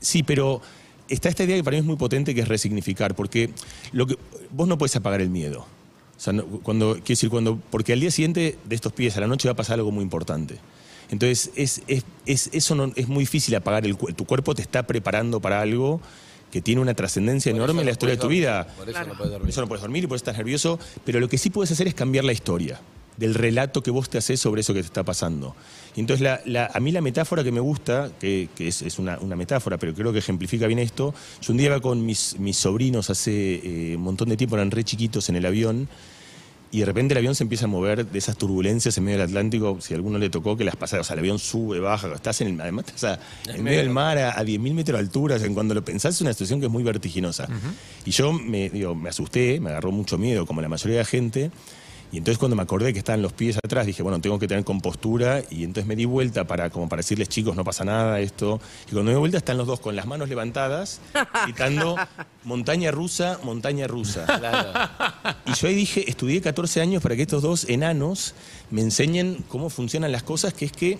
Sí, 0.00 0.22
pero 0.22 0.62
está 1.08 1.28
esta 1.28 1.44
idea 1.44 1.56
que 1.56 1.64
para 1.64 1.74
mí 1.74 1.80
es 1.80 1.84
muy 1.84 1.96
potente, 1.96 2.34
que 2.34 2.40
es 2.40 2.48
resignificar, 2.48 3.14
porque 3.14 3.50
lo 3.92 4.06
que, 4.06 4.16
vos 4.50 4.66
no 4.66 4.78
puedes 4.78 4.96
apagar 4.96 5.20
el 5.20 5.28
miedo. 5.28 5.60
O 6.16 6.20
sea, 6.22 6.32
no- 6.32 6.44
cuando, 6.44 6.92
quiero 6.94 7.04
decir, 7.08 7.28
cuando, 7.30 7.58
porque 7.70 7.92
al 7.92 8.00
día 8.00 8.10
siguiente 8.10 8.56
de 8.64 8.74
estos 8.74 8.92
pibes 8.94 9.16
a 9.16 9.20
la 9.20 9.26
noche 9.26 9.46
va 9.48 9.52
a 9.52 9.56
pasar 9.56 9.78
algo 9.78 9.90
muy 9.90 10.02
importante. 10.02 10.56
Entonces, 11.10 11.50
es, 11.56 11.82
es- 11.86 12.04
es- 12.24 12.48
eso 12.52 12.74
no, 12.74 12.92
es 12.96 13.08
muy 13.08 13.24
difícil 13.24 13.54
apagar 13.56 13.84
el 13.84 13.96
Tu 13.96 14.24
cuerpo 14.24 14.54
te 14.54 14.62
está 14.62 14.86
preparando 14.86 15.40
para 15.40 15.60
algo 15.60 16.00
que 16.50 16.60
tiene 16.60 16.80
una 16.80 16.94
trascendencia 16.94 17.52
Por 17.52 17.56
enorme 17.58 17.80
en 17.80 17.86
la 17.86 17.90
no 17.90 17.92
historia 17.92 18.16
de 18.16 18.20
tu 18.20 18.28
vida. 18.28 18.66
Por 18.76 18.88
eso 18.88 18.92
Claro. 18.92 19.08
no 19.08 19.14
puedes 19.16 19.30
Por 19.30 19.38
dormir. 19.38 19.50
eso 19.50 19.60
no 19.60 19.68
puedes 19.68 19.82
dormir 19.82 20.04
y 20.04 20.06
por 20.06 20.16
eso 20.16 20.22
estás 20.22 20.36
nervioso, 20.38 20.78
pero 21.04 21.20
lo 21.20 21.28
que 21.28 21.38
sí 21.38 21.50
puedes 21.50 21.70
hacer 21.72 21.86
es 21.88 21.94
cambiar 21.94 22.24
la 22.24 22.32
historia 22.32 22.80
del 23.16 23.34
relato 23.34 23.82
que 23.82 23.90
vos 23.90 24.08
te 24.08 24.16
haces 24.16 24.40
sobre 24.40 24.62
eso 24.62 24.72
que 24.72 24.80
te 24.80 24.86
está 24.86 25.04
pasando. 25.04 25.54
Y 25.94 26.00
entonces, 26.00 26.22
la- 26.22 26.40
la- 26.46 26.70
a 26.72 26.80
mí 26.80 26.90
la 26.90 27.02
metáfora 27.02 27.44
que 27.44 27.52
me 27.52 27.60
gusta, 27.60 28.10
que, 28.18 28.48
que 28.56 28.68
es, 28.68 28.80
es 28.80 28.98
una, 28.98 29.18
una 29.18 29.36
metáfora, 29.36 29.76
pero 29.76 29.92
creo 29.92 30.10
que 30.12 30.20
ejemplifica 30.20 30.66
bien 30.66 30.78
esto, 30.78 31.12
yo 31.42 31.52
un 31.52 31.58
día 31.58 31.66
iba 31.66 31.80
con 31.80 32.06
mis, 32.06 32.38
mis 32.38 32.56
sobrinos 32.56 33.10
hace 33.10 33.90
eh, 33.92 33.96
un 33.96 34.02
montón 34.02 34.30
de 34.30 34.38
tiempo, 34.38 34.56
eran 34.56 34.70
re 34.70 34.84
chiquitos 34.84 35.28
en 35.28 35.36
el 35.36 35.44
avión, 35.44 35.86
y 36.72 36.80
de 36.80 36.84
repente 36.86 37.14
el 37.14 37.18
avión 37.18 37.34
se 37.34 37.42
empieza 37.42 37.64
a 37.64 37.68
mover 37.68 38.06
de 38.06 38.18
esas 38.18 38.36
turbulencias 38.36 38.96
en 38.96 39.04
medio 39.04 39.18
del 39.18 39.26
Atlántico, 39.28 39.78
si 39.80 39.92
a 39.92 39.96
alguno 39.96 40.18
le 40.18 40.30
tocó 40.30 40.56
que 40.56 40.64
las 40.64 40.76
pasa, 40.76 41.00
o 41.00 41.04
sea, 41.04 41.14
el 41.14 41.20
avión 41.20 41.38
sube, 41.38 41.80
baja, 41.80 42.08
estás 42.14 42.40
en 42.42 42.48
el, 42.48 42.60
además 42.60 42.84
estás 42.88 43.18
a- 43.18 43.52
en 43.52 43.64
medio 43.64 43.78
del 43.78 43.90
mar 43.90 44.18
a, 44.18 44.38
a 44.38 44.44
10.000 44.44 44.74
metros 44.74 44.98
de 44.98 45.04
altura, 45.04 45.36
o 45.36 45.38
sea, 45.38 45.52
cuando 45.52 45.74
lo 45.74 45.84
pensás 45.84 46.14
es 46.14 46.20
una 46.20 46.32
situación 46.32 46.60
que 46.60 46.66
es 46.66 46.72
muy 46.72 46.82
vertiginosa. 46.82 47.48
Y 48.04 48.12
yo 48.12 48.32
me, 48.32 48.70
digo, 48.70 48.94
me 48.94 49.08
asusté, 49.08 49.58
me 49.60 49.70
agarró 49.70 49.90
mucho 49.90 50.16
miedo, 50.18 50.46
como 50.46 50.60
la 50.62 50.68
mayoría 50.68 50.98
de 50.98 51.02
la 51.02 51.08
gente, 51.08 51.50
y 52.12 52.18
entonces 52.18 52.38
cuando 52.38 52.56
me 52.56 52.62
acordé 52.62 52.92
que 52.92 52.98
estaban 52.98 53.22
los 53.22 53.32
pies 53.32 53.56
atrás, 53.56 53.86
dije, 53.86 54.02
bueno, 54.02 54.20
tengo 54.20 54.38
que 54.38 54.48
tener 54.48 54.64
compostura, 54.64 55.42
y 55.50 55.64
entonces 55.64 55.86
me 55.86 55.94
di 55.94 56.04
vuelta 56.04 56.46
para, 56.46 56.70
como 56.70 56.88
para 56.88 57.00
decirles, 57.00 57.28
chicos, 57.28 57.54
no 57.54 57.62
pasa 57.62 57.84
nada 57.84 58.20
esto, 58.20 58.60
y 58.88 58.92
cuando 58.92 59.04
me 59.04 59.10
di 59.12 59.18
vuelta 59.18 59.38
están 59.38 59.58
los 59.58 59.66
dos 59.66 59.80
con 59.80 59.94
las 59.94 60.06
manos 60.06 60.28
levantadas, 60.28 61.00
gritando, 61.44 61.96
montaña 62.44 62.90
rusa, 62.90 63.38
montaña 63.44 63.86
rusa. 63.86 64.26
Y 65.46 65.52
yo 65.54 65.68
ahí 65.68 65.74
dije, 65.74 66.08
estudié 66.10 66.40
14 66.40 66.80
años 66.80 67.02
para 67.02 67.14
que 67.14 67.22
estos 67.22 67.42
dos 67.42 67.68
enanos 67.68 68.34
me 68.70 68.80
enseñen 68.80 69.44
cómo 69.48 69.70
funcionan 69.70 70.10
las 70.10 70.22
cosas, 70.22 70.52
que 70.52 70.64
es 70.64 70.72
que 70.72 70.98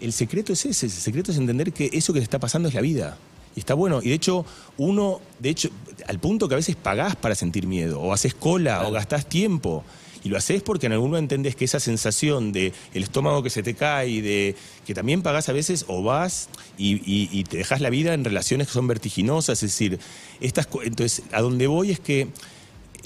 el 0.00 0.12
secreto 0.12 0.52
es 0.52 0.64
ese, 0.64 0.86
el 0.86 0.92
secreto 0.92 1.30
es 1.30 1.38
entender 1.38 1.72
que 1.72 1.90
eso 1.92 2.12
que 2.12 2.20
te 2.20 2.24
está 2.24 2.38
pasando 2.38 2.68
es 2.68 2.74
la 2.74 2.80
vida. 2.80 3.18
Y 3.54 3.60
está 3.60 3.74
bueno. 3.74 4.00
Y 4.02 4.08
de 4.08 4.14
hecho, 4.14 4.46
uno, 4.78 5.20
de 5.38 5.50
hecho, 5.50 5.70
al 6.06 6.18
punto 6.18 6.48
que 6.48 6.54
a 6.54 6.56
veces 6.56 6.76
pagás 6.76 7.16
para 7.16 7.34
sentir 7.34 7.66
miedo, 7.66 8.00
o 8.00 8.12
haces 8.12 8.34
cola, 8.34 8.86
o 8.86 8.92
gastás 8.92 9.26
tiempo. 9.26 9.84
Y 10.22 10.28
lo 10.28 10.36
haces 10.36 10.62
porque 10.62 10.86
en 10.86 10.92
algún 10.92 11.10
momento 11.10 11.34
entendés 11.34 11.56
que 11.56 11.64
esa 11.64 11.80
sensación 11.80 12.52
de 12.52 12.72
el 12.92 13.02
estómago 13.02 13.42
que 13.42 13.48
se 13.50 13.62
te 13.62 13.74
cae 13.74 14.08
y 14.08 14.20
de 14.20 14.54
que 14.86 14.92
también 14.94 15.22
pagás 15.22 15.48
a 15.48 15.52
veces 15.52 15.84
o 15.88 16.02
vas 16.02 16.48
y, 16.76 16.96
y- 17.10 17.28
y 17.32 17.44
te 17.44 17.56
dejas 17.56 17.80
la 17.80 17.88
vida 17.90 18.12
en 18.12 18.24
relaciones 18.24 18.66
que 18.66 18.74
son 18.74 18.86
vertiginosas. 18.86 19.62
Es 19.62 19.70
decir, 19.70 19.98
estas, 20.40 20.68
entonces, 20.84 21.22
a 21.32 21.40
donde 21.40 21.66
voy 21.66 21.90
es 21.90 22.00
que 22.00 22.28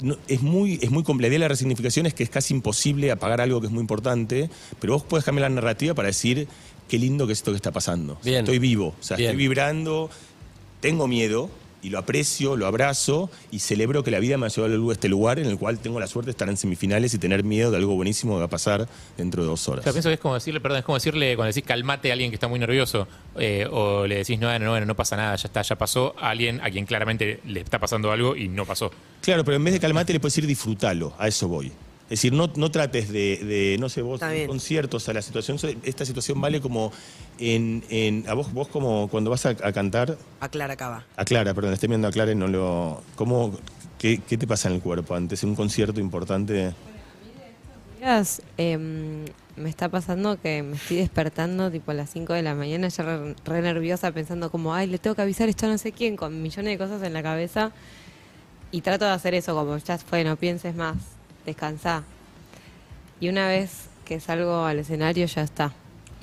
no- 0.01 0.17
es 0.27 0.41
muy, 0.41 0.77
es 0.81 0.91
muy 0.91 1.03
compleja. 1.03 1.29
La 1.29 1.35
idea 1.35 1.35
de 1.35 1.45
la 1.45 1.47
resignificación 1.47 2.05
es 2.05 2.13
que 2.13 2.23
es 2.23 2.29
casi 2.29 2.53
imposible 2.53 3.09
apagar 3.11 3.39
algo 3.39 3.61
que 3.61 3.67
es 3.67 3.71
muy 3.73 3.81
importante, 3.81 4.49
pero 4.81 4.93
vos 4.93 5.03
puedes 5.03 5.23
cambiar 5.23 5.49
la 5.49 5.55
narrativa 5.55 5.93
para 5.93 6.07
decir 6.09 6.49
qué 6.89 6.99
lindo 6.99 7.25
que 7.27 7.33
es 7.33 7.39
esto 7.39 7.51
que 7.51 7.55
está 7.57 7.71
pasando. 7.71 8.13
O 8.13 8.23
sea, 8.23 8.29
Bien. 8.31 8.39
Estoy 8.43 8.59
vivo, 8.59 8.87
o 8.99 9.03
sea, 9.03 9.15
Bien. 9.15 9.29
estoy 9.31 9.37
vibrando, 9.47 10.09
tengo 10.81 11.07
miedo 11.07 11.49
y 11.85 11.89
lo 11.91 11.99
aprecio, 11.99 12.57
lo 12.57 12.65
abrazo 12.65 13.29
y 13.51 13.59
celebro 13.59 14.03
que 14.03 14.09
la 14.09 14.17
vida 14.19 14.39
me 14.39 14.47
ha 14.47 14.49
llevado 14.49 14.89
a 14.89 14.93
este 14.93 15.07
lugar 15.07 15.37
en 15.37 15.45
el 15.45 15.59
cual 15.59 15.77
tengo 15.77 15.99
la 15.99 16.07
suerte 16.07 16.27
de 16.27 16.31
estar 16.31 16.49
en 16.49 16.57
semifinales 16.57 17.13
y 17.13 17.19
tener 17.19 17.43
miedo 17.43 17.69
de 17.69 17.77
algo 17.77 17.93
buenísimo 17.93 18.33
que 18.33 18.39
va 18.39 18.45
a 18.45 18.49
pasar 18.49 18.87
dentro 19.17 19.43
de 19.43 19.49
dos 19.49 19.69
horas. 19.69 19.85
Yo 19.85 19.91
pienso 19.91 20.09
que 20.09 20.15
es 20.15 20.19
como 20.19 20.33
decirle, 20.33 20.59
perdón, 20.61 20.79
es 20.79 20.85
como 20.85 20.95
decirle 20.95 21.35
cuando 21.35 21.53
decís 21.53 21.63
calmate 21.63 22.09
a 22.09 22.13
alguien 22.13 22.31
que 22.31 22.37
está 22.37 22.47
muy 22.47 22.57
nervioso 22.57 23.07
eh, 23.37 23.67
o 23.69 24.07
le 24.07 24.15
decís 24.15 24.39
no, 24.39 24.57
no, 24.57 24.71
bueno, 24.71 24.87
no 24.87 24.95
pasa 24.95 25.15
nada, 25.15 25.35
ya 25.35 25.45
está, 25.45 25.61
ya 25.61 25.75
pasó, 25.75 26.15
a 26.17 26.31
alguien 26.31 26.59
a 26.61 26.71
quien 26.71 26.87
claramente 26.87 27.39
le 27.45 27.59
está 27.59 27.77
pasando 27.77 28.11
algo 28.11 28.35
y 28.35 28.47
no 28.47 28.65
pasó. 28.65 28.89
Claro, 29.21 29.45
pero 29.45 29.57
en 29.57 29.63
vez 29.63 29.75
de 29.75 29.79
calmate 29.79 30.11
le 30.11 30.19
puedes 30.19 30.33
decir 30.33 30.47
disfrutalo, 30.47 31.13
a 31.19 31.27
eso 31.27 31.47
voy. 31.47 31.71
Es 32.05 32.09
decir, 32.09 32.33
no, 32.33 32.51
no 32.55 32.69
trates 32.69 33.09
de, 33.11 33.37
de, 33.37 33.77
no 33.79 33.89
sé, 33.89 34.03
vos, 34.03 34.21
conciertos, 34.47 35.09
a 35.09 35.13
la 35.13 35.23
situación, 35.23 35.57
esta 35.83 36.05
situación 36.05 36.39
vale 36.39 36.61
como 36.61 36.91
en, 37.39 37.83
en- 37.89 38.23
a 38.29 38.35
vos, 38.35 38.53
vos 38.53 38.67
como 38.67 39.07
cuando 39.07 39.31
vas 39.31 39.45
a, 39.47 39.49
a 39.49 39.71
cantar, 39.73 40.15
A 40.39 40.47
Clara 40.49 40.75
Cava. 40.75 41.03
a 41.17 41.25
Clara, 41.25 41.53
perdón, 41.55 41.73
estoy 41.73 41.89
viendo 41.89 42.07
a 42.07 42.11
Clara 42.11 42.31
y 42.31 42.35
no 42.35 42.47
lo, 42.47 43.01
¿cómo, 43.15 43.57
qué, 43.97 44.19
qué 44.19 44.37
te 44.37 44.45
pasa 44.45 44.69
en 44.69 44.75
el 44.75 44.81
cuerpo 44.81 45.15
antes 45.15 45.41
de 45.41 45.47
un 45.47 45.55
concierto 45.55 45.99
importante? 45.99 46.73
días 47.99 48.41
em, 48.57 49.25
me 49.55 49.69
está 49.69 49.89
pasando 49.89 50.39
que 50.39 50.61
me 50.61 50.75
estoy 50.75 50.97
despertando 50.97 51.71
tipo 51.71 51.89
a 51.89 51.93
las 51.95 52.11
5 52.11 52.33
de 52.33 52.43
la 52.43 52.53
mañana 52.53 52.87
ya 52.89 53.03
re, 53.03 53.35
re 53.45 53.61
nerviosa 53.63 54.11
pensando 54.11 54.51
como, 54.51 54.75
ay, 54.75 54.85
le 54.87 54.99
tengo 54.99 55.15
que 55.15 55.23
avisar 55.23 55.49
esto 55.49 55.65
a 55.65 55.69
no 55.69 55.77
sé 55.79 55.91
quién, 55.91 56.15
con 56.17 56.39
millones 56.41 56.71
de 56.71 56.77
cosas 56.77 57.01
en 57.01 57.13
la 57.13 57.23
cabeza. 57.23 57.71
y 58.71 58.81
trato 58.81 59.05
de 59.05 59.11
hacer 59.11 59.33
eso 59.33 59.55
como 59.55 59.77
ya 59.77 59.97
fue, 59.97 60.23
no 60.23 60.35
pienses 60.35 60.75
más, 60.75 60.97
descansá. 61.45 62.03
Y 63.19 63.29
una 63.29 63.47
vez 63.47 63.71
que 64.03 64.19
salgo 64.19 64.65
al 64.65 64.79
escenario 64.79 65.25
ya 65.25 65.41
está. 65.41 65.73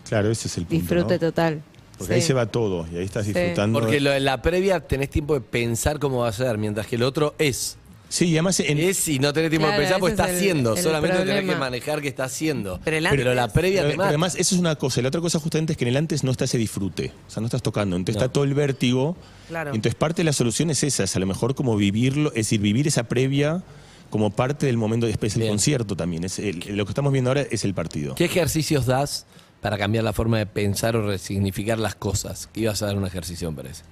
Claro, 0.09 0.31
ese 0.31 0.49
es 0.49 0.59
el 0.59 0.64
punto. 0.67 0.81
Disfrute 0.83 1.14
¿no? 1.14 1.21
total. 1.21 1.62
Porque 1.99 2.14
Sí. 2.14 2.21
ahí 2.21 2.23
se 2.26 2.35
va 2.35 2.47
todo 2.47 2.87
y 2.93 2.97
ahí 2.97 3.05
estás 3.05 3.25
Sí. 3.26 3.33
disfrutando. 3.33 3.81
Porque 3.81 4.00
lo- 4.00 4.12
en 4.12 4.25
la 4.25 4.43
previa 4.43 4.81
tenés 4.81 5.11
tiempo 5.11 5.35
de 5.35 5.41
pensar 5.41 5.99
cómo 5.99 6.19
va 6.19 6.29
a 6.29 6.33
ser, 6.33 6.59
mientras 6.59 6.87
que 6.87 6.97
el 6.97 7.02
otro 7.02 7.35
es. 7.38 7.76
Sí, 8.09 8.26
y 8.26 8.33
además 8.35 8.61
en, 8.61 8.79
Es 8.79 9.09
y 9.09 9.19
no 9.19 9.33
tenés 9.33 9.49
tiempo 9.49 9.69
Claro, 9.69 9.81
de 9.81 9.87
pensar 9.87 10.00
porque 10.00 10.12
está 10.12 10.29
es 10.29 10.37
haciendo. 10.37 10.76
el 10.76 10.83
Solamente 10.83 11.17
tenés 11.17 11.29
que 11.35 11.41
problema. 11.43 11.61
manejar 11.61 12.02
qué 12.02 12.09
está 12.09 12.25
haciendo. 12.25 12.79
Pero 12.85 12.99
el 12.99 13.07
Pero 13.09 13.33
la 13.35 13.45
antes- 13.45 13.55
previa 13.55 13.79
Pero, 13.81 13.88
te 13.88 13.93
pero 13.93 13.99
mata. 13.99 14.09
además, 14.11 14.35
eso 14.35 14.55
es 14.55 14.61
una 14.61 14.75
cosa. 14.76 15.00
Y 15.00 15.02
la 15.02 15.09
otra 15.09 15.23
cosa 15.23 15.38
justamente 15.38 15.73
es 15.73 15.76
que 15.79 15.85
en 15.85 15.88
el 15.88 15.97
antes 15.97 16.23
no 16.23 16.31
está 16.31 16.45
ese 16.45 16.59
disfrute. 16.59 17.11
O 17.26 17.31
sea, 17.31 17.41
no 17.41 17.47
estás 17.47 17.62
tocando. 17.62 17.97
Entonces 17.97 18.21
está 18.23 18.31
todo 18.31 18.45
el 18.45 18.52
vértigo. 18.52 19.17
Claro. 19.49 19.71
Entonces 19.75 19.95
parte 19.95 20.21
de 20.21 20.25
la 20.25 20.35
solución 20.35 20.69
es 20.69 20.83
esa. 20.83 21.05
Es 21.05 21.17
a 21.17 21.21
lo 21.21 21.26
mejor 21.26 21.55
como 21.55 21.75
vivirlo, 21.76 22.29
es 22.31 22.35
decir, 22.35 22.61
vivir 22.61 22.87
esa 22.87 23.05
previa 23.05 23.62
como 24.12 24.28
parte 24.31 24.66
del 24.66 24.76
momento 24.76 25.07
después 25.07 25.33
del 25.33 25.45
Bien. 25.45 25.52
concierto 25.54 25.97
también. 25.97 26.23
Es 26.25 26.38
el- 26.38 26.61
lo 26.76 26.85
que 26.85 26.90
estamos 26.90 27.11
viendo 27.12 27.31
ahora 27.31 27.40
es 27.50 27.64
el 27.64 27.73
partido. 27.73 28.14
¿Qué 28.14 28.26
ejercicios 28.26 28.85
das 28.85 29.25
para 29.62 29.78
cambiar 29.78 30.04
la 30.04 30.12
forma 30.12 30.37
de 30.37 30.45
pensar 30.45 30.95
o 30.97 31.07
resignificar 31.07 31.78
las 31.78 31.95
cosas? 31.95 32.47
Que 32.52 32.61
ibas 32.61 32.83
a 32.83 32.87
dar 32.87 32.97
un 32.99 33.07
ejercicio, 33.07 33.50
me 33.50 33.57
parece. 33.57 33.85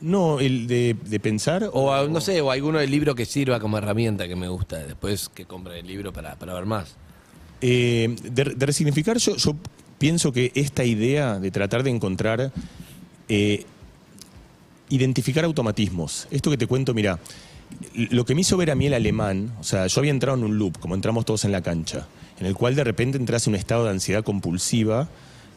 No, 0.00 0.40
el 0.40 0.66
de, 0.66 0.96
de 1.04 1.20
pensar. 1.20 1.68
O 1.74 1.92
a- 1.92 2.08
no 2.08 2.22
sé, 2.22 2.40
o 2.40 2.50
alguno 2.50 2.78
del 2.78 2.90
libro 2.90 3.14
que 3.14 3.26
sirva 3.26 3.60
como 3.60 3.76
herramienta 3.76 4.26
que 4.26 4.34
me 4.34 4.48
gusta. 4.48 4.78
Después 4.78 5.28
que 5.28 5.44
compre 5.44 5.80
el 5.80 5.86
libro 5.86 6.10
para, 6.10 6.34
para 6.36 6.54
ver 6.54 6.64
más. 6.64 6.96
Eh, 7.60 8.16
de, 8.22 8.44
de 8.44 8.66
resignificar, 8.66 9.18
yo, 9.18 9.36
yo 9.36 9.54
pienso 9.98 10.32
que 10.32 10.52
esta 10.54 10.84
idea 10.84 11.38
de 11.38 11.50
tratar 11.50 11.82
de 11.82 11.90
encontrar, 11.90 12.50
eh, 13.28 13.66
identificar 14.88 15.44
automatismos. 15.44 16.26
Esto 16.30 16.50
que 16.50 16.56
te 16.56 16.66
cuento, 16.66 16.94
mira, 16.94 17.18
lo 17.94 18.24
que 18.24 18.34
me 18.34 18.40
hizo 18.42 18.56
ver 18.56 18.70
a 18.70 18.74
mí 18.74 18.86
el 18.86 18.94
alemán, 18.94 19.52
o 19.60 19.64
sea, 19.64 19.86
yo 19.86 20.00
había 20.00 20.10
entrado 20.10 20.36
en 20.38 20.44
un 20.44 20.58
loop, 20.58 20.78
como 20.78 20.94
entramos 20.94 21.24
todos 21.24 21.44
en 21.44 21.52
la 21.52 21.62
cancha, 21.62 22.06
en 22.40 22.46
el 22.46 22.54
cual 22.54 22.74
de 22.74 22.84
repente 22.84 23.18
entras 23.18 23.46
en 23.46 23.52
un 23.52 23.58
estado 23.58 23.84
de 23.84 23.90
ansiedad 23.90 24.24
compulsiva. 24.24 25.08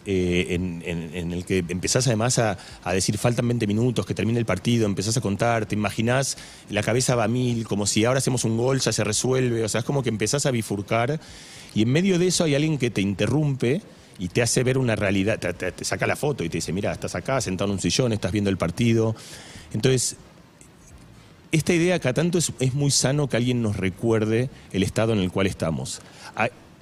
eh, 0.07 0.55
en, 0.55 1.31
el 1.31 1.45
que 1.45 1.63
empezás 1.69 2.07
además 2.07 2.39
a, 2.39 2.57
decir 2.91 3.19
faltan 3.19 3.47
20 3.47 3.67
minutos, 3.67 4.03
que 4.03 4.15
termine 4.15 4.39
el 4.39 4.45
partido, 4.45 4.87
empezás 4.87 5.15
a 5.17 5.21
contar, 5.21 5.67
te 5.67 5.75
imaginás, 5.75 6.37
la 6.71 6.81
cabeza 6.81 7.13
va 7.15 7.25
a 7.25 7.27
mil, 7.27 7.65
como 7.67 7.85
si 7.85 8.03
ahora 8.03 8.17
hacemos 8.17 8.43
un 8.43 8.57
gol, 8.57 8.79
ya 8.79 8.91
se 8.91 9.03
resuelve, 9.03 9.63
o 9.63 9.69
sea, 9.69 9.79
es 9.81 9.85
como 9.85 10.01
que 10.01 10.09
empezás 10.09 10.47
a 10.47 10.51
bifurcar 10.51 11.19
y 11.75 11.83
en 11.83 11.89
medio 11.89 12.17
de 12.17 12.25
eso 12.27 12.45
hay 12.45 12.55
alguien 12.55 12.79
que 12.79 12.89
te 12.89 13.01
interrumpe 13.01 13.83
y 14.17 14.29
te 14.29 14.41
hace 14.41 14.63
ver 14.63 14.79
una 14.79 14.95
realidad, 14.95 15.37
te- 15.37 15.53
te 15.71 15.85
saca 15.85 16.07
la 16.07 16.15
foto 16.15 16.43
y 16.43 16.49
te 16.49 16.57
dice, 16.57 16.73
mira, 16.73 16.91
estás 16.91 17.13
acá 17.13 17.39
sentado 17.39 17.69
en 17.69 17.73
un 17.75 17.79
sillón, 17.79 18.11
estás 18.11 18.31
viendo 18.31 18.49
el 18.49 18.57
partido. 18.57 19.15
Entonces, 19.71 20.15
esta 21.51 21.73
idea 21.73 21.95
acá 21.95 22.13
tanto 22.13 22.37
es, 22.37 22.73
muy 22.73 22.91
sano 22.91 23.27
que 23.27 23.37
alguien 23.37 23.61
nos 23.61 23.77
recuerde 23.77 24.49
el 24.71 24.83
estado 24.83 25.13
en 25.13 25.19
el 25.19 25.31
cual 25.31 25.47
estamos. 25.47 26.01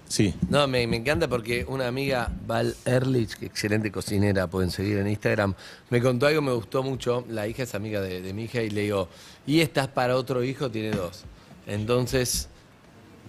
Sí, 0.10 0.34
No, 0.50 0.68
me, 0.68 0.88
me 0.88 0.98
encanta 0.98 1.28
porque 1.28 1.66
una 1.68 1.88
amiga, 1.88 2.32
Val 2.48 2.76
Erlich, 2.84 3.36
que 3.36 3.46
excelente 3.46 3.92
cocinera, 3.92 4.48
pueden 4.48 4.72
seguir 4.72 4.98
en 4.98 5.08
Instagram, 5.08 5.54
me 5.92 6.02
contó 6.02 6.26
algo 6.26 6.42
que 6.42 6.48
me 6.48 6.54
gustó 6.54 6.82
mucho. 6.82 7.26
La 7.30 7.48
hija 7.48 7.62
es 7.62 7.76
amiga 7.76 8.02
de, 8.02 8.20
de 8.20 8.34
mi 8.34 8.46
hija 8.46 8.64
y 8.64 8.72
le 8.72 8.82
digo, 8.82 9.08
¿y 9.46 9.60
estás 9.62 9.88
para 9.88 10.16
otro 10.16 10.44
hijo? 10.44 10.72
Tiene 10.72 10.98
dos. 10.98 11.26
Entonces 11.68 12.50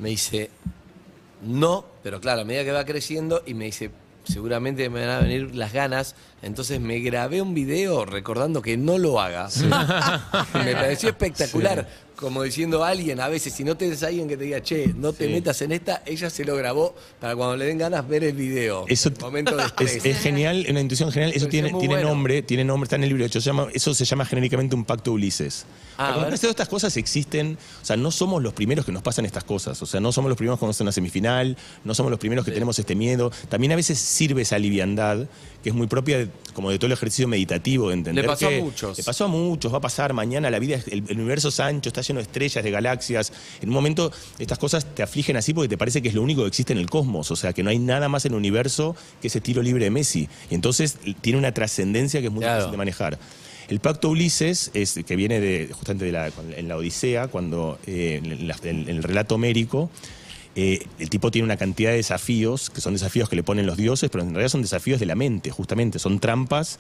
me 0.00 0.08
dice, 0.08 0.48
no, 1.42 1.84
pero 2.02 2.18
claro, 2.18 2.40
a 2.40 2.44
medida 2.44 2.64
que 2.64 2.72
va 2.72 2.86
creciendo 2.86 3.42
y 3.44 3.52
me 3.52 3.66
dice, 3.66 3.90
seguramente 4.30 4.88
me 4.88 5.06
van 5.06 5.10
a 5.10 5.20
venir 5.20 5.54
las 5.54 5.72
ganas. 5.72 6.14
Entonces 6.42 6.80
me 6.80 7.00
grabé 7.00 7.42
un 7.42 7.54
video 7.54 8.04
recordando 8.04 8.62
que 8.62 8.76
no 8.76 8.98
lo 8.98 9.20
haga. 9.20 9.48
me 10.54 10.72
pareció 10.72 11.10
espectacular. 11.10 11.86
Como 12.20 12.42
diciendo 12.42 12.84
a 12.84 12.90
alguien, 12.90 13.18
a 13.18 13.28
veces, 13.28 13.54
si 13.54 13.64
no 13.64 13.76
tenés 13.78 14.02
a 14.02 14.08
alguien 14.08 14.28
que 14.28 14.36
te 14.36 14.44
diga, 14.44 14.62
che, 14.62 14.92
no 14.94 15.14
te 15.14 15.26
Sí. 15.26 15.32
metas 15.32 15.62
en 15.62 15.72
esta, 15.72 16.02
ella 16.04 16.28
se 16.28 16.44
lo 16.44 16.54
grabó 16.54 16.94
para 17.18 17.34
cuando 17.34 17.56
le 17.56 17.64
den 17.64 17.78
ganas 17.78 18.06
ver 18.06 18.24
el 18.24 18.34
video. 18.34 18.84
Eso 18.88 19.10
Momento 19.20 19.56
de 19.56 19.64
es, 19.80 20.04
es 20.04 20.18
genial, 20.18 20.66
una 20.68 20.80
intuición 20.80 21.10
genial. 21.10 21.32
Eso 21.34 21.46
tiene, 21.48 21.70
tiene 21.70 21.94
bueno. 21.94 22.10
nombre, 22.10 22.42
tiene 22.42 22.62
nombre, 22.62 22.84
está 22.86 22.96
en 22.96 23.04
el 23.04 23.08
libro. 23.08 23.22
De 23.22 23.28
hecho, 23.28 23.40
se 23.40 23.46
llama, 23.46 23.68
eso 23.72 23.94
se 23.94 24.04
llama 24.04 24.26
genéricamente 24.26 24.76
un 24.76 24.84
pacto 24.84 25.12
Ulises. 25.12 25.64
Ah, 25.96 26.14
todas 26.14 26.44
estas 26.44 26.68
cosas 26.68 26.96
existen, 26.96 27.58
o 27.82 27.84
sea, 27.84 27.96
no 27.96 28.10
somos 28.10 28.42
los 28.42 28.52
primeros 28.54 28.84
que 28.86 28.92
nos 28.92 29.02
pasan 29.02 29.24
estas 29.26 29.44
cosas. 29.44 29.80
O 29.82 29.86
sea, 29.86 30.00
no 30.00 30.12
somos 30.12 30.28
los 30.28 30.36
primeros 30.36 30.58
que 30.58 30.64
a 30.66 30.68
una 30.82 30.92
semifinal, 30.92 31.56
no 31.84 31.94
somos 31.94 32.10
los 32.10 32.18
primeros 32.18 32.44
que 32.44 32.52
tenemos 32.52 32.78
este 32.78 32.94
miedo. 32.94 33.30
También 33.48 33.72
a 33.72 33.76
veces 33.76 33.98
sirve 33.98 34.42
esa 34.42 34.58
liviandad, 34.58 35.26
que 35.62 35.68
es 35.70 35.74
muy 35.74 35.86
propia 35.86 36.18
de- 36.18 36.28
como 36.54 36.70
de 36.70 36.78
todo 36.78 36.86
el 36.86 36.92
ejercicio 36.92 37.28
meditativo, 37.28 37.88
de 37.88 37.94
entender 37.94 38.24
Le 38.24 38.28
pasó 38.28 38.46
a 38.46 38.50
que- 38.50 38.60
muchos. 38.62 38.96
Le 38.98 39.04
pasó 39.04 39.24
a 39.24 39.28
muchos, 39.28 39.72
va 39.72 39.78
a 39.78 39.80
pasar 39.80 40.12
mañana, 40.12 40.50
la 40.50 40.58
vida, 40.58 40.80
el, 40.90 41.04
el 41.08 41.18
universo 41.18 41.48
es 41.48 41.60
ancho, 41.60 41.88
está 41.90 42.00
lleno 42.00 42.18
de 42.18 42.22
estrellas, 42.24 42.64
de 42.64 42.70
galaxias. 42.70 43.32
En 43.60 43.68
un 43.68 43.74
momento 43.74 44.10
estas 44.38 44.58
cosas 44.58 44.86
te 44.94 45.02
afligen 45.02 45.36
así 45.36 45.52
porque 45.54 45.68
te 45.68 45.78
parece 45.78 46.00
que 46.02 46.08
es 46.08 46.14
lo 46.14 46.22
único 46.22 46.42
que 46.42 46.48
existe 46.48 46.72
en 46.72 46.78
el 46.78 46.88
cosmos, 46.88 47.30
o 47.30 47.36
sea, 47.36 47.52
que 47.52 47.62
no 47.62 47.70
hay 47.70 47.78
nada 47.78 48.08
más 48.08 48.24
en 48.24 48.32
el 48.32 48.38
universo 48.38 48.96
que 49.20 49.28
ese 49.28 49.40
tiro 49.40 49.62
libre 49.62 49.84
de 49.84 49.90
Messi. 49.90 50.28
Y 50.50 50.54
entonces 50.54 50.96
tiene 51.20 51.38
una 51.38 51.52
trascendencia 51.52 52.20
que 52.20 52.26
es 52.26 52.32
muy 52.32 52.40
Claro. 52.42 52.56
difícil 52.56 52.72
de 52.72 52.76
manejar. 52.78 53.18
El 53.68 53.78
pacto 53.78 54.08
Ulises, 54.08 54.72
es, 54.74 54.98
que 55.06 55.14
viene 55.14 55.38
de, 55.40 55.68
justamente 55.72 56.04
de 56.04 56.10
la, 56.12 56.32
en 56.56 56.66
la 56.66 56.76
Odisea, 56.76 57.28
cuando 57.28 57.78
eh, 57.86 58.20
en, 58.24 58.48
la- 58.48 58.56
en 58.64 58.88
el 58.88 59.02
relato 59.04 59.36
homérico, 59.36 59.90
eh, 60.56 60.86
el 60.98 61.10
tipo 61.10 61.30
tiene 61.30 61.44
una 61.44 61.56
cantidad 61.56 61.90
de 61.90 61.96
desafíos, 61.96 62.70
que 62.70 62.80
son 62.80 62.94
desafíos 62.94 63.28
que 63.28 63.36
le 63.36 63.42
ponen 63.42 63.66
los 63.66 63.76
dioses, 63.76 64.10
pero 64.10 64.24
en 64.24 64.30
realidad 64.30 64.50
son 64.50 64.62
desafíos 64.62 64.98
de 64.98 65.06
la 65.06 65.14
mente, 65.14 65.50
justamente, 65.50 65.98
son 65.98 66.18
trampas. 66.18 66.78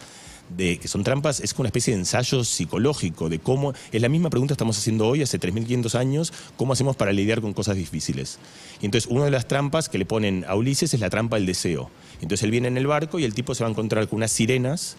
De, 0.56 0.78
que 0.78 0.88
son 0.88 1.04
trampas, 1.04 1.38
es 1.38 1.54
una 1.56 1.68
especie 1.68 1.94
de 1.94 2.00
ensayo 2.00 2.42
psicológico 2.42 3.28
de 3.28 3.38
cómo, 3.38 3.72
es 3.92 4.02
la 4.02 4.08
misma 4.08 4.30
pregunta 4.30 4.50
que 4.50 4.54
estamos 4.54 4.76
haciendo 4.76 5.06
hoy, 5.06 5.22
hace 5.22 5.38
3.500 5.38 5.94
años, 5.94 6.32
cómo 6.56 6.72
hacemos 6.72 6.96
para 6.96 7.12
lidiar 7.12 7.40
con 7.40 7.52
cosas 7.52 7.76
difíciles. 7.76 8.40
Y 8.82 8.86
entonces 8.86 9.08
una 9.08 9.26
de 9.26 9.30
las 9.30 9.46
trampas 9.46 9.88
que 9.88 9.96
le 9.96 10.06
ponen 10.06 10.44
a 10.48 10.56
Ulises 10.56 10.92
es 10.92 10.98
la 10.98 11.08
trampa 11.08 11.36
del 11.36 11.46
deseo. 11.46 11.88
Entonces 12.14 12.42
él 12.42 12.50
viene 12.50 12.66
en 12.66 12.76
el 12.76 12.88
barco 12.88 13.20
y 13.20 13.24
el 13.24 13.32
tipo 13.32 13.54
se 13.54 13.62
va 13.62 13.68
a 13.68 13.70
encontrar 13.70 14.08
con 14.08 14.16
unas 14.16 14.32
sirenas 14.32 14.96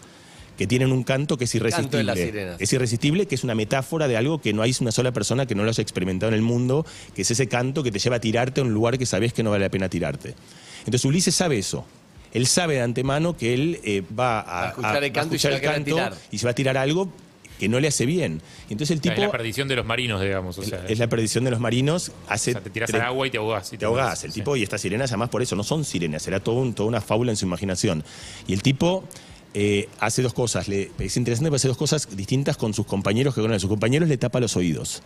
que 0.58 0.66
tienen 0.66 0.92
un 0.92 1.02
canto 1.02 1.36
que 1.38 1.44
es 1.44 1.52
Canto 1.52 1.64
de 1.64 1.70
irresistible. 1.70 2.04
las 2.04 2.18
sirenas. 2.18 2.56
Es 2.60 2.72
irresistible, 2.72 3.26
que 3.26 3.34
es 3.34 3.44
una 3.44 3.54
metáfora 3.54 4.06
de 4.08 4.16
algo 4.16 4.40
que 4.40 4.52
no 4.52 4.62
hay 4.62 4.74
una 4.80 4.92
sola 4.92 5.12
persona 5.12 5.46
que 5.46 5.54
no 5.54 5.62
lo 5.64 5.70
haya 5.70 5.82
experimentado 5.82 6.28
en 6.30 6.34
el 6.34 6.42
mundo, 6.42 6.84
que 7.14 7.22
es 7.22 7.30
ese 7.30 7.48
canto 7.48 7.82
que 7.82 7.90
te 7.90 7.98
lleva 7.98 8.16
a 8.16 8.20
tirarte 8.20 8.60
a 8.60 8.64
un 8.64 8.72
lugar 8.74 8.98
que 8.98 9.06
sabes 9.06 9.32
que 9.32 9.42
no 9.42 9.50
vale 9.50 9.64
la 9.64 9.70
pena 9.70 9.88
tirarte. 9.88 10.34
Entonces 10.80 11.04
Ulises 11.04 11.34
sabe 11.34 11.58
eso. 11.58 11.84
Él 12.32 12.46
sabe 12.46 12.74
de 12.74 12.80
antemano 12.82 13.36
que 13.36 13.54
él 13.54 13.80
eh, 13.84 14.02
va 14.18 14.40
a, 14.40 14.64
A 14.64 14.68
escuchar 14.70 15.04
el 15.04 15.12
canto 15.12 15.34
y 15.34 15.38
se 15.38 15.50
va 15.50 15.56
a 15.56 15.84
tirar. 15.84 16.14
y 16.30 16.38
se 16.38 16.46
va 16.46 16.50
a 16.52 16.54
tirar 16.54 16.76
algo 16.78 17.12
que 17.58 17.68
no 17.68 17.78
le 17.78 17.88
hace 17.88 18.06
bien. 18.06 18.40
Y 18.68 18.72
entonces 18.72 18.94
el 18.94 19.00
tipo 19.00 19.14
es 19.14 19.20
la 19.20 19.30
perdición 19.30 19.68
de 19.68 19.76
los 19.76 19.86
marinos, 19.86 20.20
digamos. 20.20 20.58
O 20.58 20.62
sea, 20.64 20.84
es 20.88 20.98
la 20.98 21.06
perdición 21.08 21.44
de 21.44 21.50
los 21.52 21.60
marinos. 21.60 22.10
Hace 22.28 22.50
o 22.50 22.54
sea, 22.54 22.60
te 22.62 22.70
tiras 22.70 22.92
al 22.94 23.02
agua 23.02 23.26
y 23.26 23.30
te 23.30 23.38
ahogás. 23.38 23.72
y 23.72 23.78
te 23.78 23.84
ahogás. 23.84 24.24
El 24.24 24.32
Sí. 24.32 24.40
tipo 24.40 24.56
y 24.56 24.62
estas 24.62 24.80
sirenas, 24.80 25.10
además 25.12 25.28
por 25.28 25.42
eso, 25.42 25.54
no 25.56 25.62
son 25.62 25.84
sirenas, 25.84 26.26
era 26.26 26.40
todo 26.40 26.56
un- 26.56 26.74
toda 26.74 26.88
una 26.88 27.00
fábula 27.00 27.30
en 27.30 27.36
su 27.36 27.44
imaginación. 27.46 28.02
Y 28.48 28.52
el 28.54 28.62
tipo 28.62 29.04
eh, 29.54 29.88
hace 30.00 30.22
dos 30.22 30.32
cosas. 30.32 30.68
Le, 30.68 30.90
es 30.98 31.16
interesante 31.16 31.50
porque 31.50 31.56
hace 31.56 31.68
dos 31.68 31.76
cosas 31.76 32.08
distintas 32.16 32.56
con 32.56 32.74
sus 32.74 32.86
compañeros 32.86 33.34
que 33.34 33.40
con 33.40 33.52
él. 33.52 33.60
Sus 33.60 33.70
compañeros 33.70 34.08
le 34.08 34.16
tapa 34.16 34.40
los 34.40 34.56
oídos, 34.56 35.02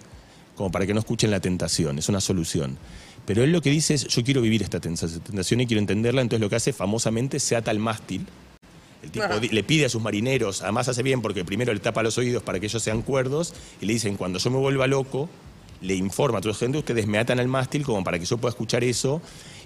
como 0.54 0.70
para 0.70 0.86
que 0.86 0.94
no 0.94 1.00
escuchen 1.00 1.30
la 1.30 1.40
tentación. 1.40 1.98
Es 1.98 2.08
una 2.08 2.20
solución. 2.20 2.78
Pero 3.26 3.42
él 3.42 3.50
lo 3.50 3.60
que 3.60 3.70
dice 3.70 3.94
es, 3.94 4.06
yo 4.06 4.22
quiero 4.22 4.40
vivir 4.40 4.62
esta 4.62 4.78
tentación 4.78 5.60
y 5.60 5.66
quiero 5.66 5.80
entenderla. 5.80 6.22
Entonces 6.22 6.40
lo 6.40 6.48
que 6.48 6.56
hace 6.56 6.72
famosamente, 6.72 7.40
se 7.40 7.56
ata 7.56 7.70
al 7.70 7.80
mástil. 7.80 8.26
El 9.02 9.10
tipo 9.10 9.26
le 9.52 9.62
pide 9.62 9.84
a 9.84 9.88
sus 9.88 10.02
marineros, 10.02 10.62
además 10.62 10.88
hace 10.88 11.02
bien 11.02 11.22
porque 11.22 11.44
primero 11.44 11.72
le 11.72 11.78
tapa 11.78 12.02
los 12.02 12.18
oídos 12.18 12.42
para 12.42 12.58
que 12.58 12.66
ellos 12.66 12.82
sean 12.82 13.02
cuerdos 13.02 13.54
y 13.80 13.86
le 13.86 13.92
dicen, 13.92 14.16
cuando 14.16 14.40
yo 14.40 14.50
me 14.50 14.58
vuelva 14.58 14.88
loco, 14.88 15.28
le 15.80 15.94
informa 15.94 16.38
a 16.38 16.40
toda 16.40 16.54
gente, 16.54 16.78
ustedes 16.78 17.06
me 17.06 17.18
atan 17.18 17.38
al 17.38 17.46
mástil 17.46 17.84
como 17.84 18.02
para 18.02 18.18
que 18.18 18.24
yo 18.24 18.38
pueda 18.38 18.50
escuchar 18.50 18.82
eso 18.82 19.20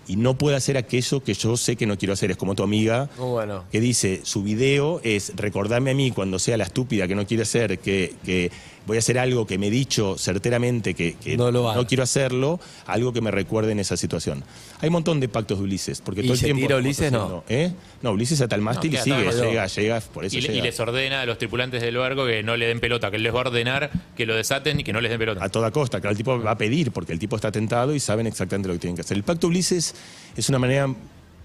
y 0.07 0.17
no 0.17 0.37
pueda 0.37 0.57
hacer 0.57 0.77
aquello 0.77 1.23
que 1.23 1.35
yo 1.35 1.57
sé 1.57 1.77
que 1.77 1.87
no 1.87 1.97
quiero 1.97 2.15
hacer. 2.15 2.31
Es 2.31 2.37
como 2.37 2.55
tu 2.55 2.63
amiga 2.63 3.09
Muy 3.19 3.29
bueno. 3.29 3.65
que 3.71 3.81
dice, 3.81 4.21
su 4.25 4.43
video 4.43 5.01
es 5.05 5.33
recordarme 5.37 5.93
a 5.93 5.95
mí 5.95 6.11
cuando 6.11 6.39
sea 6.39 6.57
la 6.57 6.65
estúpida 6.65 7.07
que 7.07 7.15
no 7.15 7.27
quiere 7.27 7.45
hacer, 7.45 7.79
que, 7.79 8.15
que 8.25 8.51
voy 8.87 8.97
a 8.97 9.01
hacer 9.01 9.19
algo 9.19 9.47
que 9.47 9.59
me 9.59 9.69
he 9.69 9.71
dicho 9.71 10.17
certeramente 10.19 10.95
que, 10.95 11.15
que 11.15 11.37
No 11.37 11.51
lo 11.51 11.87
quiero 11.87 12.03
hacerlo, 12.03 12.59
algo 12.87 13.13
que 13.13 13.21
me 13.21 13.31
recuerde 13.31 13.73
en 13.73 13.79
esa 13.79 13.97
situación. 13.97 14.43
Hay 14.81 14.89
un 14.89 14.95
montón 14.95 15.21
de 15.21 15.29
pactos 15.29 15.59
de 15.59 15.65
Ulises, 15.65 16.01
porque 16.01 16.21
¿Y 16.23 16.25
todo 16.25 16.33
el 16.35 16.39
se 16.39 16.45
tiempo... 16.47 16.63
tira 16.63 16.77
Ulises, 16.77 17.13
no? 17.13 17.45
¿eh? 17.49 17.73
No, 18.03 18.13
Ulises 18.13 18.41
ata 18.41 18.57
el 18.57 18.63
mástil 18.63 18.93
No, 18.93 18.99
y 18.99 19.03
sigue, 19.03 19.33
llega, 19.33 19.67
llega, 19.67 20.01
por 20.01 20.25
eso 20.25 20.37
Y, 20.39 20.47
y 20.47 20.61
les 20.63 20.81
ordena 20.81 21.21
a 21.21 21.27
los 21.27 21.39
tripulantes 21.39 21.83
del 21.83 21.97
barco 21.97 22.25
que 22.27 22.43
no 22.43 22.57
le 22.57 22.67
den 22.67 22.81
pelota, 22.81 23.11
que 23.11 23.17
él 23.17 23.23
les 23.23 23.33
va 23.35 23.39
a 23.39 23.41
ordenar 23.43 23.91
que 24.17 24.27
lo 24.27 24.35
desaten 24.35 24.81
y 24.81 24.85
que 24.85 24.93
no 24.93 25.01
les 25.01 25.11
den 25.11 25.19
pelota. 25.19 25.45
a 25.45 25.49
toda 25.49 25.71
costa. 25.71 26.01
Claro, 26.01 26.13
el 26.13 26.17
tipo 26.17 26.41
va 26.43 26.53
a 26.53 26.59
pedir 26.59 26.91
porque 26.91 27.13
el 27.13 27.19
tipo 27.19 27.37
está 27.37 27.53
tentado 27.53 27.95
y 27.95 28.01
saben 28.01 28.27
exactamente 28.27 28.69
lo 28.69 28.75
que 28.75 28.81
tienen 28.81 28.97
que 28.97 29.03
hacer. 29.03 29.17
El 29.17 29.23
pacto 29.23 29.47
Ulises 29.49 29.95
es 30.37 30.49
una 30.49 30.59
manera 30.59 30.93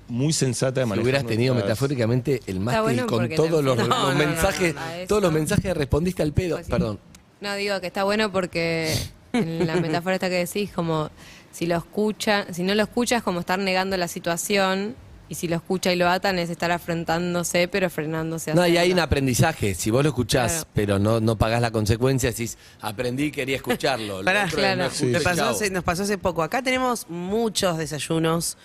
muy 0.07 0.31
sensata 0.33 0.79
de 0.81 0.85
Si 0.85 0.89
manejar. 0.89 1.03
hubieras 1.03 1.25
tenido 1.25 1.53
nuestras- 1.55 1.71
metafóricamente 1.71 2.39
el 2.47 2.59
mástil 2.59 2.83
bueno 2.83 3.07
con 3.07 3.27
todos 3.29 3.49
te- 3.49 3.63
los, 3.63 3.63
No, 3.63 3.75
los 3.75 3.87
no, 3.89 4.13
no, 4.13 4.17
mensajes, 4.19 4.75
no, 4.75 4.81
todos 5.07 5.21
los 5.23 5.33
mensajes 5.33 5.75
respondiste 5.75 6.21
al 6.23 6.31
pedo. 6.31 6.55
Pues 6.55 6.67
sí. 6.67 6.71
Perdón. 6.71 6.99
No, 7.41 7.55
digo 7.55 7.79
que 7.81 7.87
está 7.87 8.03
bueno 8.03 8.31
porque 8.31 8.95
en 9.33 9.67
la 9.67 9.75
metáfora 9.81 10.15
esta 10.15 10.29
que 10.29 10.35
decís, 10.45 10.71
como 10.71 11.09
si 11.51 11.65
lo 11.65 11.77
escucha, 11.77 12.45
si 12.53 12.63
no 12.63 12.75
lo 12.75 12.83
escuchas, 12.83 13.23
como 13.23 13.39
estar 13.39 13.59
negando 13.59 13.95
la 13.97 14.07
situación 14.07 14.95
Y 15.27 15.33
si 15.35 15.47
lo 15.47 15.55
escucha 15.55 15.91
y 15.91 15.95
lo 15.95 16.07
atan 16.07 16.37
es 16.37 16.51
estar 16.51 16.71
afrontándose, 16.71 17.67
pero 17.67 17.89
frenándose. 17.89 18.51
a 18.51 18.53
No, 18.53 18.67
y 18.67 18.77
hay 18.77 18.91
un 18.93 18.99
aprendizaje. 18.99 19.73
Si 19.73 19.89
vos 19.89 20.03
lo 20.03 20.09
escuchás, 20.09 20.51
Claro. 20.51 20.67
pero 20.75 20.99
no, 20.99 21.19
no 21.19 21.35
pagás 21.35 21.61
la 21.61 21.71
consecuencia, 21.71 22.29
decís, 22.29 22.59
aprendí, 22.79 23.31
quería 23.31 23.55
escucharlo. 23.55 24.19
Lo 24.19 24.23
Pará, 24.25 24.43
es 24.45 24.53
claro. 24.53 24.83
no 24.87 25.07
y 25.09 25.13
pasó 25.23 25.45
hace- 25.49 25.71
nos 25.71 25.83
pasó 25.83 26.03
hace 26.03 26.19
poco. 26.19 26.43
Acá 26.43 26.61
tenemos 26.61 27.09
muchos 27.09 27.77
desayunos 27.79 28.55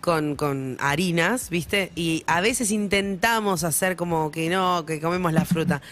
con, 0.00 0.36
con 0.36 0.78
harinas, 0.80 1.50
¿viste? 1.50 1.92
Y 1.96 2.24
a 2.26 2.40
veces 2.40 2.70
intentamos 2.70 3.62
hacer 3.62 3.94
como 3.96 4.30
que 4.30 4.48
no, 4.48 4.86
que 4.86 5.00
comemos 5.02 5.34
la 5.34 5.44
fruta. 5.44 5.82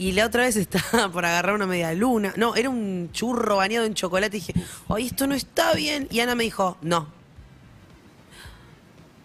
Y 0.00 0.12
la 0.12 0.24
otra 0.24 0.44
vez 0.44 0.56
estaba 0.56 1.08
por 1.12 1.26
agarrar 1.26 1.54
una 1.54 1.66
media 1.66 1.92
luna. 1.92 2.32
No, 2.38 2.56
era 2.56 2.70
un 2.70 3.10
churro 3.12 3.56
bañado 3.56 3.84
en 3.84 3.92
chocolate. 3.92 4.38
Y 4.38 4.40
dije, 4.40 4.54
ay, 4.88 5.08
esto 5.08 5.26
no 5.26 5.34
está 5.34 5.74
bien. 5.74 6.08
Y 6.10 6.20
Ana 6.20 6.34
me 6.34 6.44
dijo, 6.44 6.78
no. 6.80 7.06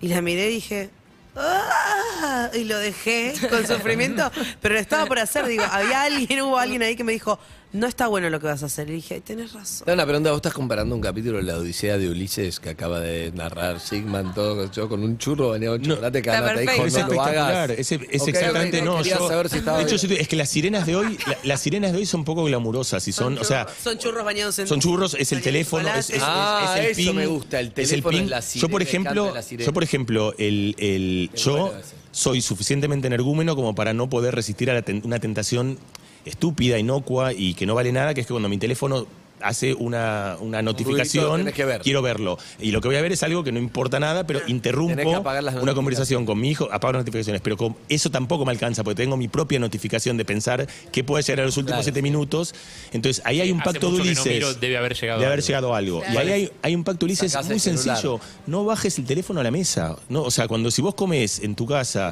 Y 0.01 0.09
la 0.09 0.21
miré 0.21 0.51
y 0.51 0.55
dije, 0.55 0.89
"Ah", 1.37 2.49
y 2.53 2.65
lo 2.65 2.77
dejé 2.77 3.33
con 3.49 3.65
sufrimiento, 3.65 4.29
pero 4.61 4.73
lo 4.75 4.81
estaba 4.81 5.05
por 5.05 5.17
hacer. 5.17 5.45
Digo, 5.47 5.63
había 5.63 6.01
alguien, 6.01 6.41
hubo 6.41 6.57
alguien 6.57 6.83
ahí 6.83 6.97
que 6.97 7.05
me 7.05 7.13
dijo, 7.13 7.39
no 7.75 7.87
está 7.87 8.07
bueno 8.07 8.29
lo 8.29 8.39
que 8.39 8.47
vas 8.47 8.63
a 8.63 8.67
hacer. 8.67 8.89
Y 8.89 8.93
dije, 8.93 9.15
"Ay, 9.15 9.21
tenés 9.21 9.53
razón. 9.53 9.83
Hago 9.87 9.93
una 9.93 10.05
pregunta, 10.05 10.29
vos 10.31 10.37
estás 10.37 10.53
comparando 10.53 10.95
un 10.95 11.01
capítulo 11.01 11.37
de 11.37 11.43
la 11.43 11.57
Odisea 11.57 11.97
de 11.97 12.09
Ulises 12.09 12.59
que 12.59 12.69
acaba 12.69 12.99
de 12.99 13.31
narrar 13.33 13.79
Sigman, 13.79 14.33
todo 14.33 14.71
yo 14.71 14.89
con 14.89 15.03
un 15.03 15.17
churro 15.17 15.49
bañado 15.49 15.75
en 15.75 15.81
No. 15.83 15.89
chocolate 15.95 16.21
que 16.21 16.29
Ana 16.31 16.53
te 16.55 16.61
dijo. 16.61 16.71
Es 16.73 16.77
no 16.77 16.83
lo 16.99 17.05
espectacular, 17.05 17.53
hagas. 17.71 17.79
es, 17.79 17.91
exactamente 17.91 18.81
no. 18.81 18.97
quería 18.97 19.17
yo- 19.19 19.27
saber 19.27 19.49
si 19.49 19.57
estaba 19.57 19.77
de 19.77 19.83
hecho, 19.83 19.95
yo 19.97 20.15
es 20.15 20.27
que 20.27 20.35
las 20.35 20.49
sirenas 20.49 20.85
de 20.85 20.95
hoy, 20.95 21.17
la- 21.27 21.37
las 21.43 21.61
sirenas 21.61 21.91
de 21.91 21.97
hoy 21.99 22.05
son 22.05 22.21
un 22.21 22.25
poco 22.25 22.43
glamurosas 22.45 23.07
y 23.07 23.11
son, 23.11 23.37
o 23.37 23.43
sea, 23.43 23.65
churros- 23.65 23.83
son 23.83 23.97
churros 23.99 24.25
bañados 24.25 24.57
en 24.59 24.67
son 24.67 24.79
churros, 24.79 25.15
es 25.19 25.31
el 25.31 25.41
teléfono, 25.41 25.87
es, 25.89 26.09
es- 26.09 26.15
chocolate. 26.15 26.17
es- 26.17 26.23
Ah, 26.25 26.75
es 26.79 26.79
el 26.85 26.91
eso 26.91 26.97
pin, 27.11 27.15
me 27.15 27.27
gusta, 27.27 27.59
el 27.59 27.71
teléfono 27.71 28.17
es 28.17 28.27
la 28.29 28.39
Yo 28.39 28.69
por 28.69 28.81
sirena, 28.83 29.09
el 29.09 29.15
canto 29.15 29.27
ejemplo, 29.37 29.65
yo 29.65 29.73
por 29.73 29.83
ejemplo, 29.83 30.33
el, 30.37 30.75
el- 30.77 31.29
yo 31.35 31.73
soy 32.11 32.41
suficientemente 32.41 33.07
energúmeno 33.07 33.55
como 33.55 33.75
para 33.75 33.93
no 33.93 34.09
poder 34.09 34.33
resistir 34.35 34.71
a 34.71 34.73
la 34.73 34.81
ten- 34.81 35.01
una 35.03 35.19
tentación 35.19 35.77
estúpida, 36.25 36.77
inocua 36.77 37.33
y 37.33 37.53
que 37.53 37.65
no 37.65 37.75
vale 37.75 37.91
nada, 37.91 38.13
que 38.13 38.21
es 38.21 38.27
que 38.27 38.33
cuando 38.33 38.49
mi 38.49 38.57
teléfono 38.57 39.05
hace 39.41 39.73
una, 39.73 40.37
una 40.39 40.61
notificación, 40.61 41.37
tenés 41.41 41.53
que 41.53 41.65
ver. 41.65 41.81
quiero 41.81 42.01
verlo. 42.01 42.37
Y 42.59 42.71
lo 42.71 42.81
que 42.81 42.87
voy 42.87 42.97
a 42.97 43.01
ver 43.01 43.11
es 43.11 43.21
algo 43.23 43.43
que 43.43 43.51
no 43.51 43.59
importa 43.59 43.99
nada, 43.99 44.25
pero 44.25 44.41
interrumpo 44.47 45.23
una 45.61 45.73
conversación 45.73 46.25
con 46.25 46.39
mi 46.39 46.49
hijo, 46.51 46.69
apago 46.71 46.93
las 46.93 47.01
notificaciones, 47.01 47.41
pero 47.41 47.57
con 47.57 47.75
eso 47.89 48.09
tampoco 48.09 48.45
me 48.45 48.51
alcanza, 48.51 48.83
porque 48.83 49.03
tengo 49.03 49.17
mi 49.17 49.27
propia 49.27 49.59
notificación 49.59 50.17
de 50.17 50.25
pensar 50.25 50.67
qué 50.91 51.03
puede 51.03 51.23
llegar 51.23 51.41
a 51.41 51.45
los 51.45 51.57
últimos 51.57 51.65
Claro, 51.75 51.83
siete 51.83 51.99
sí. 51.99 52.03
minutos. 52.03 52.55
Entonces, 52.93 53.21
ahí 53.25 53.41
hay 53.41 53.51
un 53.51 53.59
Hace 53.61 53.71
pacto 53.73 53.91
de 53.91 53.97
no 53.97 54.03
Ulises. 54.03 54.25
miro, 54.25 54.53
debe 54.53 54.77
haber 54.77 54.93
llegado 54.95 55.19
de 55.19 55.25
haber 55.25 55.39
algo. 55.39 55.47
llegado 55.47 55.75
algo. 55.75 56.03
Y 56.11 56.17
ahí 56.17 56.31
hay, 56.31 56.51
hay 56.61 56.75
un 56.75 56.83
pacto 56.83 56.99
de 56.99 57.05
Ulises 57.05 57.31
Sacás 57.31 57.49
muy 57.49 57.59
sencillo. 57.59 58.19
No 58.47 58.65
bajes 58.65 58.97
el 58.99 59.05
teléfono 59.05 59.39
a 59.39 59.43
la 59.43 59.51
mesa. 59.51 59.95
No, 60.09 60.21
o 60.23 60.31
sea, 60.31 60.47
cuando 60.47 60.71
si 60.71 60.81
vos 60.81 60.95
comes 60.95 61.39
en 61.39 61.55
tu 61.55 61.65
casa, 61.65 62.11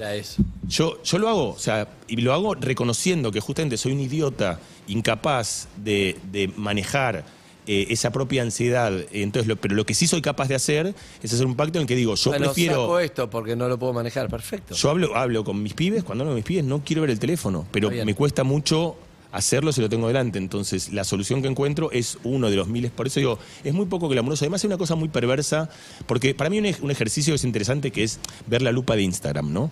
yo, 0.68 1.02
yo 1.04 1.18
lo 1.18 1.30
hago, 1.30 1.50
o 1.52 1.60
sea, 1.60 1.88
y 2.08 2.18
lo 2.18 2.34
hago 2.34 2.56
reconociendo 2.56 3.32
que 3.32 3.40
justamente 3.40 3.78
soy 3.78 3.92
un 3.94 4.00
idiota 4.02 4.60
incapaz 4.88 5.68
de, 5.78 6.18
de 6.32 6.50
manejar 6.58 7.23
eh, 7.68 7.88
esa 7.90 8.12
propia 8.12 8.42
ansiedad. 8.42 8.92
Entonces, 9.12 9.48
lo- 9.48 9.56
pero 9.56 9.76
lo 9.76 9.86
que 9.86 9.94
sí 9.94 10.08
soy 10.08 10.22
capaz 10.22 10.48
de 10.48 10.56
hacer 10.56 10.94
es 11.22 11.34
hacer 11.34 11.46
un 11.46 11.56
pacto 11.56 11.78
en 11.80 11.84
el 11.84 11.88
que 11.88 11.96
digo, 11.96 12.16
yo 12.16 12.32
bueno, 12.32 12.46
prefiero. 12.46 12.82
saco 12.82 13.00
esto 13.00 13.30
porque 13.30 13.56
no 13.56 13.68
lo 13.68 13.78
puedo 13.80 13.94
manejar. 13.94 14.30
Perfecto. 14.30 14.76
Yo 14.76 14.90
hablo, 14.90 15.16
hablo 15.16 15.44
con 15.44 15.62
mis 15.64 15.74
pibes, 15.74 16.04
cuando 16.04 16.24
hablo 16.24 16.32
con 16.32 16.36
mis 16.38 16.46
pibes 16.46 16.64
no 16.66 16.82
quiero 16.84 17.02
ver 17.02 17.12
el 17.12 17.20
teléfono, 17.20 17.66
pero 17.72 17.90
bien. 17.90 18.06
me 18.06 18.16
cuesta 18.16 18.44
mucho 18.44 18.96
hacerlo 19.32 19.72
si 19.72 19.82
lo 19.82 19.90
tengo 19.90 20.08
delante. 20.08 20.38
Entonces, 20.38 20.94
la 20.94 21.04
solución 21.04 21.42
que 21.42 21.48
encuentro 21.48 21.90
es 21.92 22.20
uno 22.24 22.50
de 22.52 22.56
los 22.56 22.68
miles. 22.68 22.92
Por 22.92 23.08
eso 23.08 23.20
digo, 23.20 23.40
es 23.64 23.74
muy 23.74 23.88
poco 23.88 24.08
glamuroso. 24.08 24.44
Además, 24.46 24.62
es 24.62 24.66
una 24.66 24.78
cosa 24.78 24.94
muy 24.96 25.10
perversa, 25.10 25.70
porque 26.06 26.36
para 26.36 26.52
mí 26.52 26.60
un, 26.60 26.66
ej- 26.66 26.82
un 26.84 26.92
ejercicio 26.92 27.34
es 27.34 27.44
interesante 27.44 27.90
que 27.92 28.04
es 28.04 28.20
ver 28.46 28.62
la 28.62 28.72
lupa 28.72 28.96
de 28.96 29.02
Instagram, 29.02 29.52
¿no? 29.52 29.72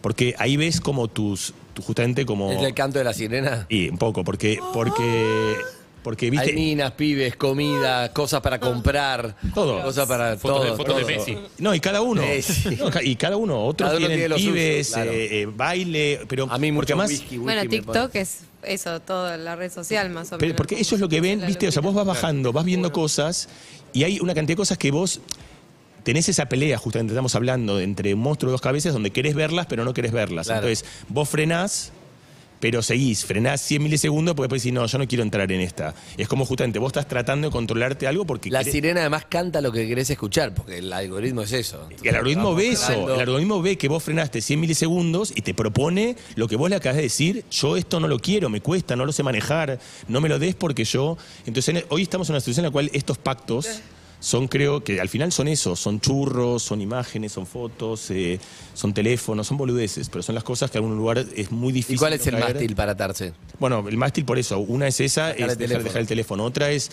Porque 0.00 0.34
ahí 0.38 0.56
ves 0.56 0.80
como 0.80 1.08
tus, 1.08 1.52
tu- 1.74 1.82
justamente 1.82 2.24
como... 2.24 2.50
¿Es 2.52 2.62
el 2.62 2.72
canto 2.74 2.98
de 2.98 3.04
la 3.04 3.12
sirena? 3.12 3.66
Y 3.68 3.88
un 3.90 3.98
poco, 3.98 4.24
porque, 4.24 4.58
porque, 4.72 5.56
porque 6.02 6.30
viste... 6.30 6.50
Hay 6.50 6.54
minas, 6.56 6.92
pibes, 6.92 7.36
comida, 7.36 8.12
cosas 8.12 8.40
para 8.40 8.58
comprar. 8.58 9.36
Todo. 9.54 9.82
Cosas 9.82 10.06
para 10.08 10.36
Fotos 10.36 10.62
de- 10.62 10.66
todo. 10.68 10.76
fotos 10.76 10.96
de. 10.96 11.04
Messi. 11.04 11.38
No, 11.58 11.74
y 11.74 11.80
cada 11.80 12.00
uno. 12.02 12.22
Messi. 12.22 12.76
No, 12.76 12.90
ca- 12.90 13.02
y 13.02 13.16
cada 13.16 13.36
uno. 13.36 13.64
Otros 13.64 13.88
Cada 13.88 13.98
uno 13.98 14.06
tienen 14.08 14.18
tiene 14.18 14.28
lo 14.28 14.38
suyo, 14.38 14.52
pibes, 14.52 14.90
claro. 14.92 15.10
eh, 15.12 15.42
eh, 15.42 15.46
baile, 15.54 16.20
pero 16.28 16.44
A 16.50 16.58
mí 16.58 16.72
porque 16.72 16.94
mucho 16.94 16.96
más 16.96 17.08
whisky, 17.10 17.24
whisky 17.38 17.38
Bueno, 17.38 17.68
TikTok 17.68 18.14
es 18.16 18.40
eso, 18.62 19.00
toda 19.00 19.36
la 19.36 19.56
red 19.56 19.70
social 19.72 20.10
más 20.10 20.28
o 20.28 20.38
Pero 20.38 20.48
menos. 20.48 20.56
porque 20.56 20.80
eso 20.80 20.94
es 20.94 21.00
lo 21.00 21.08
que 21.08 21.20
ven, 21.20 21.40
La 21.40 21.46
viste, 21.46 21.66
o 21.68 21.72
sea, 21.72 21.82
vos 21.82 21.94
vas 21.94 22.06
bajando, 22.06 22.52
vas 22.52 22.64
viendo 22.64 22.92
cosas 22.92 23.48
y 23.92 24.04
hay 24.04 24.20
una 24.20 24.34
cantidad 24.34 24.54
de 24.54 24.60
cosas 24.60 24.78
que 24.78 24.90
vos 24.90 25.20
tenés 26.04 26.28
esa 26.28 26.46
pelea, 26.46 26.78
justamente 26.78 27.12
estamos 27.12 27.34
hablando, 27.36 27.78
entre 27.80 28.14
un 28.14 28.20
monstruo 28.20 28.50
de 28.50 28.52
dos 28.54 28.60
cabezas 28.60 28.92
donde 28.92 29.10
querés 29.10 29.34
verlas 29.34 29.66
pero 29.66 29.84
no 29.84 29.94
querés 29.94 30.12
verlas. 30.12 30.46
Claro. 30.46 30.66
Entonces, 30.66 30.88
vos 31.08 31.28
frenás, 31.28 31.92
pero 32.62 32.80
seguís, 32.80 33.24
frenás 33.24 33.60
100 33.60 33.82
milisegundos 33.82 34.36
porque 34.36 34.44
después 34.44 34.62
decís, 34.62 34.72
no, 34.72 34.86
yo 34.86 34.96
no 34.96 35.08
quiero 35.08 35.24
entrar 35.24 35.50
en 35.50 35.60
esta. 35.60 35.96
Es 36.16 36.28
como 36.28 36.46
justamente 36.46 36.78
vos 36.78 36.90
estás 36.90 37.08
tratando 37.08 37.48
de 37.48 37.52
controlarte 37.52 38.06
algo 38.06 38.24
porque 38.24 38.50
La 38.50 38.60
querés- 38.62 38.70
sirena 38.70 39.00
además 39.00 39.24
canta 39.28 39.60
lo 39.60 39.72
que 39.72 39.88
querés 39.88 40.08
escuchar, 40.10 40.54
porque 40.54 40.78
el 40.78 40.92
algoritmo 40.92 41.42
es 41.42 41.50
eso. 41.50 41.88
Y 42.04 42.06
el 42.06 42.14
algoritmo 42.14 42.54
ve 42.54 42.68
eso, 42.68 43.12
el 43.14 43.20
algoritmo 43.20 43.60
ve 43.62 43.76
que 43.76 43.88
vos 43.88 44.04
frenaste 44.04 44.40
100 44.40 44.60
milisegundos 44.60 45.32
y 45.34 45.42
te 45.42 45.54
propone 45.54 46.14
lo 46.36 46.46
que 46.46 46.54
vos 46.54 46.70
le 46.70 46.76
acabas 46.76 46.98
de 46.98 47.02
decir, 47.02 47.44
yo 47.50 47.76
esto 47.76 47.98
no 47.98 48.06
lo 48.06 48.20
quiero, 48.20 48.48
me 48.48 48.60
cuesta, 48.60 48.94
no 48.94 49.06
lo 49.06 49.10
sé 49.12 49.24
manejar, 49.24 49.80
no 50.06 50.20
me 50.20 50.28
lo 50.28 50.38
des 50.38 50.54
porque 50.54 50.84
yo... 50.84 51.18
Entonces 51.46 51.74
en- 51.74 51.84
hoy 51.88 52.02
estamos 52.02 52.28
en 52.28 52.34
una 52.34 52.40
situación 52.40 52.64
en 52.64 52.68
la 52.68 52.72
cual 52.72 52.90
estos 52.92 53.18
pactos 53.18 53.66
son, 54.22 54.46
creo 54.46 54.84
que 54.84 55.00
al 55.00 55.08
final 55.08 55.32
son 55.32 55.48
eso, 55.48 55.74
son 55.74 56.00
churros, 56.00 56.62
son 56.62 56.80
imágenes, 56.80 57.32
son 57.32 57.44
fotos, 57.44 58.08
eh, 58.12 58.38
son 58.72 58.94
teléfonos, 58.94 59.48
son 59.48 59.56
boludeces, 59.56 60.08
pero 60.08 60.22
son 60.22 60.36
las 60.36 60.44
cosas 60.44 60.70
que 60.70 60.78
en 60.78 60.84
algún 60.84 60.96
lugar 60.96 61.26
es 61.34 61.50
muy 61.50 61.72
difícil. 61.72 61.96
¿Y 61.96 61.98
cuál 61.98 62.12
es 62.12 62.24
no 62.24 62.36
el 62.36 62.40
caer. 62.40 62.54
mástil 62.54 62.76
para 62.76 62.92
atarse? 62.92 63.32
Bueno, 63.58 63.84
el 63.88 63.96
mástil 63.96 64.24
por 64.24 64.38
eso. 64.38 64.60
Una 64.60 64.86
es 64.86 65.00
esa, 65.00 65.32
Dejar 65.32 65.50
es 65.50 65.52
el 65.54 65.58
dejar, 65.58 65.82
dejar 65.82 66.00
el 66.02 66.06
teléfono. 66.06 66.44
Otra 66.44 66.70
es. 66.70 66.92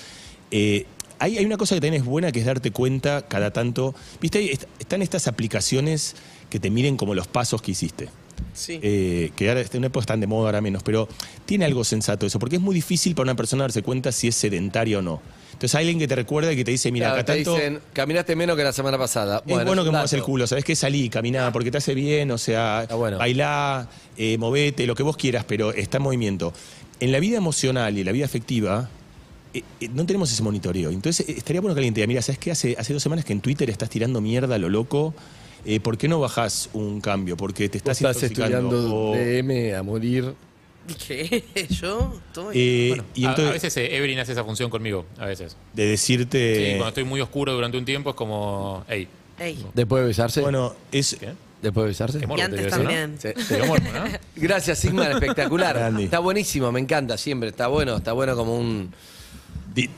eh, 0.50 0.88
hay, 1.20 1.38
hay 1.38 1.46
una 1.46 1.58
cosa 1.58 1.76
que 1.76 1.82
también 1.82 2.02
es 2.02 2.08
buena 2.08 2.32
que 2.32 2.40
es 2.40 2.46
darte 2.48 2.72
cuenta 2.72 3.28
cada 3.28 3.52
tanto. 3.52 3.94
¿Viste? 4.20 4.58
Están 4.80 5.04
estas 5.04 5.28
aplicaciones 5.28 6.16
que 6.50 6.60
te 6.60 6.72
miren 6.72 6.98
como 6.98 7.14
los 7.14 7.28
pasos 7.28 7.62
que 7.62 7.72
hiciste. 7.72 8.10
Sí. 8.54 8.80
Eh, 8.82 9.32
que 9.36 9.50
ahora 9.50 9.62
en 9.62 9.68
una 9.78 9.88
época 9.88 10.02
están 10.02 10.20
de 10.20 10.28
moda, 10.28 10.48
ahora 10.50 10.62
menos, 10.62 10.84
pero 10.84 11.08
tiene 11.46 11.66
algo 11.66 11.84
sensato 11.84 12.26
eso, 12.26 12.40
porque 12.40 12.58
es 12.58 12.62
muy 12.62 12.76
difícil 12.76 13.16
para 13.16 13.24
una 13.24 13.36
persona 13.36 13.64
darse 13.64 13.82
cuenta 13.84 14.12
si 14.12 14.28
es 14.28 14.36
sedentaria 14.36 15.00
o 15.00 15.02
no. 15.02 15.22
Entonces 15.54 15.76
hay 15.76 15.86
alguien 15.86 16.00
que 16.00 16.08
te 16.08 16.16
recuerda 16.16 16.54
y 16.54 16.56
que 16.56 16.64
te 16.64 16.72
dice, 16.72 16.92
mira, 16.92 17.08
Claro, 17.08 17.22
acá 17.22 17.34
te 17.34 17.44
tanto. 17.44 17.56
dicen, 17.56 17.80
caminaste 17.92 18.36
menos 18.36 18.56
que 18.56 18.64
la 18.64 18.72
semana 18.72 18.98
pasada. 18.98 19.44
Es 19.46 19.66
bueno, 19.66 19.84
que 19.84 19.92
muevas 19.92 20.14
el 20.14 20.24
culo, 20.24 20.48
¿sabes 20.48 20.64
qué? 20.64 20.76
Salí, 20.76 21.10
caminá, 21.10 21.52
porque 21.52 21.70
te 21.70 21.78
hace 21.80 21.94
bien, 21.94 22.32
o 22.32 22.38
sea, 22.38 22.88
bueno. 22.96 23.18
bailá, 23.18 23.90
eh, 24.18 24.38
movete, 24.38 24.88
lo 24.88 24.96
que 24.96 25.04
vos 25.04 25.18
quieras, 25.18 25.44
pero 25.46 25.74
está 25.74 25.98
en 25.98 26.04
movimiento. 26.04 26.54
En 27.02 27.12
la 27.12 27.20
vida 27.20 27.38
emocional 27.38 27.98
y 27.98 28.02
en 28.02 28.06
la 28.06 28.12
vida 28.14 28.26
afectiva, 28.26 28.90
eh, 29.54 29.64
eh, 29.82 29.90
no 29.94 30.06
tenemos 30.06 30.32
ese 30.32 30.44
monitoreo. 30.44 30.92
Entonces, 30.92 31.28
estaría 31.28 31.60
bueno 31.60 31.74
que 31.76 31.80
alguien 31.80 31.94
te 31.94 32.00
diga, 32.02 32.08
mira, 32.08 32.22
¿sabes 32.22 32.40
qué? 32.40 32.52
Hace, 32.52 32.76
hace 32.78 32.94
dos 32.94 33.04
semanas 33.04 33.26
que 33.26 33.34
en 33.34 33.42
Twitter 33.42 33.70
estás 33.70 33.90
tirando 33.90 34.22
mierda 34.22 34.56
a 34.56 34.58
lo 34.60 34.70
loco. 34.70 35.14
Eh, 35.66 35.80
¿Por 35.80 35.98
qué 35.98 36.08
no 36.08 36.20
bajás 36.20 36.70
un 36.74 37.02
cambio? 37.02 37.36
Porque 37.38 37.70
te 37.70 37.80
Vos 37.80 37.90
estás, 38.00 38.16
estás 38.18 38.24
estudiando 38.32 39.12
O, 39.12 39.16
DM 39.16 39.76
a 39.76 39.84
morir. 39.84 40.34
¿Qué? 41.08 41.44
¿Yo? 41.70 42.14
Estoy- 42.28 42.56
eh, 42.58 42.86
Bueno, 42.90 43.06
y 43.14 43.26
A- 43.26 43.30
entonces, 43.30 43.50
a, 43.50 43.54
veces 43.54 43.78
eh, 43.78 43.96
Evelyn 43.98 44.20
hace 44.20 44.32
esa 44.32 44.44
función 44.44 44.70
conmigo, 44.70 45.06
a 45.18 45.26
veces. 45.26 45.56
de 45.74 45.84
Sí, 45.84 45.90
decirte. 46.18 46.68
cuando 46.78 46.88
estoy 46.88 47.04
muy 47.04 47.22
oscuro 47.22 47.54
durante 47.54 47.78
un 47.78 47.86
tiempo 47.86 48.10
es 48.12 48.16
como, 48.16 48.84
hey, 48.90 49.08
ey. 49.40 49.64
¿Después 49.74 50.02
de 50.02 50.08
besarse? 50.08 50.42
Bueno, 50.42 50.74
es. 50.92 51.16
¿qué? 51.20 51.34
¿Después 51.62 51.84
de 51.84 51.88
besarse? 51.90 52.20
Morbo 52.26 52.36
Y 52.36 52.38
te 52.38 52.44
antes 52.46 52.66
eso, 52.68 52.78
¿no? 52.78 52.84
también. 52.84 53.18
Sí. 53.22 53.30
Te 53.48 53.64
morbo, 53.64 53.84
¿no? 53.94 54.06
Gracias, 54.38 54.80
Sigmar, 54.80 55.12
espectacular. 55.12 55.76
Grande. 55.76 56.06
Está 56.06 56.20
buenísimo, 56.20 56.72
me 56.72 56.80
encanta 56.80 57.18
siempre. 57.18 57.50
Está 57.50 57.68
bueno, 57.68 57.98
está 57.98 58.14
bueno 58.14 58.36
como 58.38 58.58
un 58.58 58.92
di- 59.76 59.90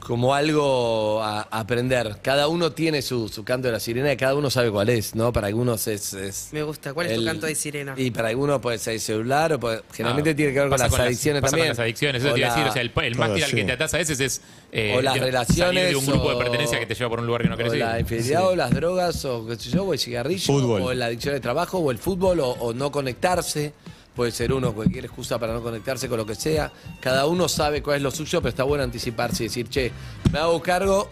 como 0.00 0.34
algo 0.34 1.22
a, 1.22 1.42
a 1.50 1.60
aprender. 1.60 2.16
Cada 2.22 2.48
uno 2.48 2.72
tiene 2.72 3.02
su, 3.02 3.28
su 3.28 3.44
canto 3.44 3.68
de 3.68 3.72
la 3.72 3.80
sirena 3.80 4.12
y 4.12 4.16
cada 4.16 4.34
uno 4.34 4.50
sabe 4.50 4.70
cuál 4.70 4.88
es, 4.88 5.14
¿no? 5.14 5.32
Para 5.32 5.46
algunos 5.48 5.86
es. 5.86 6.12
es 6.14 6.48
Me 6.52 6.62
gusta. 6.62 6.92
¿Cuál 6.94 7.06
es 7.08 7.14
tu 7.14 7.20
el- 7.20 7.26
canto 7.26 7.46
de 7.46 7.54
sirena? 7.54 7.94
Y 7.96 8.10
para 8.10 8.28
algunos 8.28 8.60
puede 8.60 8.78
ser 8.78 8.94
el 8.94 9.00
celular, 9.00 9.52
o 9.52 9.60
puede- 9.60 9.82
generalmente 9.92 10.30
Ah, 10.30 10.34
tiene 10.36 10.52
que 10.52 10.60
ver 10.60 10.68
con 10.68 10.78
las 10.78 10.92
adicciones 10.98 11.42
también. 11.42 11.66
Con 11.66 11.68
las 11.68 11.78
adicciones, 11.78 12.22
eso 12.22 12.30
O 12.30 12.34
te 12.34 12.40
iba 12.40 12.48
a 12.48 12.54
decir. 12.56 12.68
O 12.68 12.72
sea, 12.72 12.82
el, 12.82 12.92
el 13.04 13.14
mástil 13.16 13.44
al 13.44 13.50
que 13.50 13.64
te 13.64 13.72
atas 13.72 13.94
a 13.94 13.98
veces 13.98 14.20
es 14.20 14.40
eh, 14.72 14.94
O 14.96 15.02
las 15.02 15.14
de- 15.14 15.20
relaciones, 15.20 15.66
salir 15.82 15.88
de 15.90 15.96
un 15.96 16.06
grupo 16.06 16.24
o- 16.28 16.30
de 16.32 16.36
pertenencia 16.44 16.78
que 16.78 16.86
te 16.86 16.94
lleva 16.94 17.10
por 17.10 17.20
un 17.20 17.26
lugar 17.26 17.42
que 17.42 17.48
no 17.48 17.56
querés 17.56 17.72
o 17.72 17.76
la 17.76 18.00
infidelidad, 18.00 18.46
o 18.48 18.56
las 18.56 18.70
drogas, 18.70 19.24
o 19.24 19.46
qué 19.46 19.56
sé 19.56 19.70
yo, 19.70 19.84
o 19.84 19.92
el 19.92 19.98
cigarrillo, 19.98 20.46
Fútbol. 20.46 20.82
o 20.82 20.94
la 20.94 21.06
adicción 21.06 21.34
de 21.34 21.40
trabajo, 21.40 21.78
o 21.78 21.90
el 21.90 21.98
fútbol, 21.98 22.40
o, 22.40 22.50
o 22.50 22.72
no 22.74 22.90
conectarse. 22.90 23.72
Puede 24.14 24.32
ser 24.32 24.52
uno 24.52 24.72
cualquier 24.72 25.04
excusa 25.06 25.38
para 25.38 25.52
no 25.54 25.62
conectarse 25.62 26.08
con 26.08 26.18
lo 26.18 26.26
que 26.26 26.34
sea. 26.34 26.70
Cada 27.00 27.26
uno 27.26 27.48
sabe 27.48 27.82
cuál 27.82 27.96
es 27.98 28.02
lo 28.02 28.10
suyo, 28.10 28.40
pero 28.40 28.50
está 28.50 28.64
bueno 28.64 28.82
anticiparse 28.84 29.44
y 29.44 29.46
decir, 29.48 29.68
che, 29.68 29.92
me 30.32 30.38
hago 30.38 30.60
cargo 30.60 31.08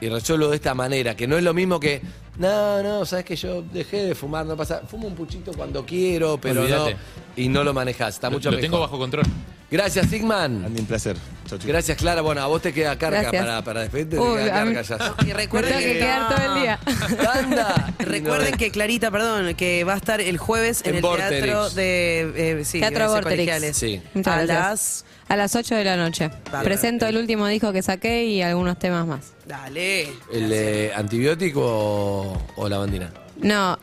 y 0.00 0.08
resuelvo 0.08 0.48
de 0.48 0.56
esta 0.56 0.74
manera, 0.74 1.14
que 1.14 1.26
no 1.26 1.36
es 1.36 1.44
lo 1.44 1.52
mismo 1.52 1.78
que, 1.78 2.00
no, 2.38 2.82
no, 2.82 3.04
sabes 3.04 3.26
que 3.26 3.36
yo 3.36 3.62
dejé 3.62 4.04
de 4.06 4.14
fumar, 4.14 4.46
no 4.46 4.56
pasa, 4.56 4.80
fumo 4.88 5.06
un 5.06 5.14
puchito 5.14 5.52
cuando 5.52 5.84
quiero, 5.84 6.38
pero 6.40 6.62
Olvídate. 6.62 6.94
no, 6.94 6.98
y 7.36 7.48
no 7.48 7.62
lo 7.62 7.74
manejas, 7.74 8.14
está 8.14 8.28
Lo- 8.28 8.36
mucho 8.38 8.50
lo 8.50 8.56
mejor. 8.56 8.62
tengo 8.70 8.80
bajo 8.80 8.98
control. 8.98 9.24
Gracias, 9.70 10.08
Sigman. 10.08 10.64
Andy, 10.64 10.80
un 10.80 10.86
placer. 10.86 11.16
Chau. 11.58 11.68
Gracias, 11.68 11.96
Clara. 11.98 12.20
Bueno, 12.22 12.40
a 12.42 12.46
vos 12.46 12.62
te 12.62 12.72
queda 12.72 12.96
carga 12.98 13.22
Gracias. 13.22 13.44
para, 13.44 13.62
para 13.64 13.80
despedirte. 13.80 14.16
Te 14.16 14.22
Uy, 14.22 14.38
queda 14.38 14.60
a 14.60 14.64
mí- 14.64 14.74
carga 14.74 14.96
ya. 14.98 15.14
Y 15.26 15.32
recuerden 15.32 15.70
tengo 15.72 15.84
que 15.84 15.92
que, 15.92 15.98
quedar 15.98 16.28
todo 16.28 16.54
el 16.54 16.62
día. 16.62 16.78
Recuerden 17.98 18.56
que 18.56 18.70
Clarita, 18.70 19.10
perdón, 19.10 19.54
que 19.54 19.84
va 19.84 19.94
a 19.94 19.96
estar 19.96 20.20
el 20.20 20.38
jueves 20.38 20.82
en, 20.84 20.90
En 20.90 20.96
el 20.96 21.02
Vorterix. 21.02 21.30
teatro 21.42 21.70
de 21.70 22.60
eh, 22.60 22.64
sí, 22.64 22.80
Teatro 22.80 22.96
iba 22.98 23.04
a 23.04 23.08
decir 23.08 23.22
Vorterix. 23.24 23.52
colegiales. 23.52 23.76
Sí. 23.76 24.02
Muchas 24.14 24.34
a 24.34 24.42
gracias. 24.42 24.58
las 24.58 25.04
A 25.28 25.36
las 25.36 25.54
8 25.56 25.74
de 25.76 25.84
la 25.84 25.96
noche. 25.96 26.30
Dale. 26.50 26.64
Presento 26.64 27.06
el 27.06 27.16
último 27.16 27.46
disco 27.46 27.72
que 27.72 27.82
saqué 27.82 28.24
y 28.24 28.42
algunos 28.42 28.78
temas 28.78 29.06
más. 29.06 29.32
Dale. 29.46 30.02
¿El 30.32 30.52
eh, 30.52 30.92
antibiótico 30.94 31.60
o, 31.62 32.42
o 32.56 32.68
la 32.68 32.78
bandina? 32.78 33.10
No, 33.36 33.78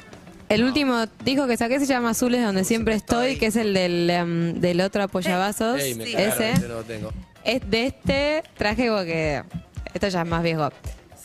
el 0.49 0.63
último 0.63 1.06
disco 1.23 1.47
que 1.47 1.58
saqué 1.58 1.80
se 1.80 1.86
llama 1.86 2.12
Azules, 2.12 2.41
donde 2.43 2.63
siempre 2.63 2.95
estoy, 2.95 3.38
que 3.38 3.47
es 3.47 3.56
el 3.56 3.73
del, 3.73 4.10
em, 4.10 4.53
del 4.60 4.82
otro 4.82 5.03
apoyavasos. 5.03 5.80
Ey, 5.82 5.95
me 5.95 6.06
sí. 6.06 6.13
cagaron, 6.13 6.34
Ese. 6.34 6.51
ese 6.51 6.67
no 6.67 6.73
lo 6.75 6.84
tengo. 6.84 7.12
Es 7.43 7.62
de 7.69 7.88
este 7.88 8.43
traje 8.58 8.89
porque 8.89 9.43
esto 9.93 10.08
ya 10.10 10.21
es 10.21 10.28
más 10.28 10.43
viejo. 10.43 10.69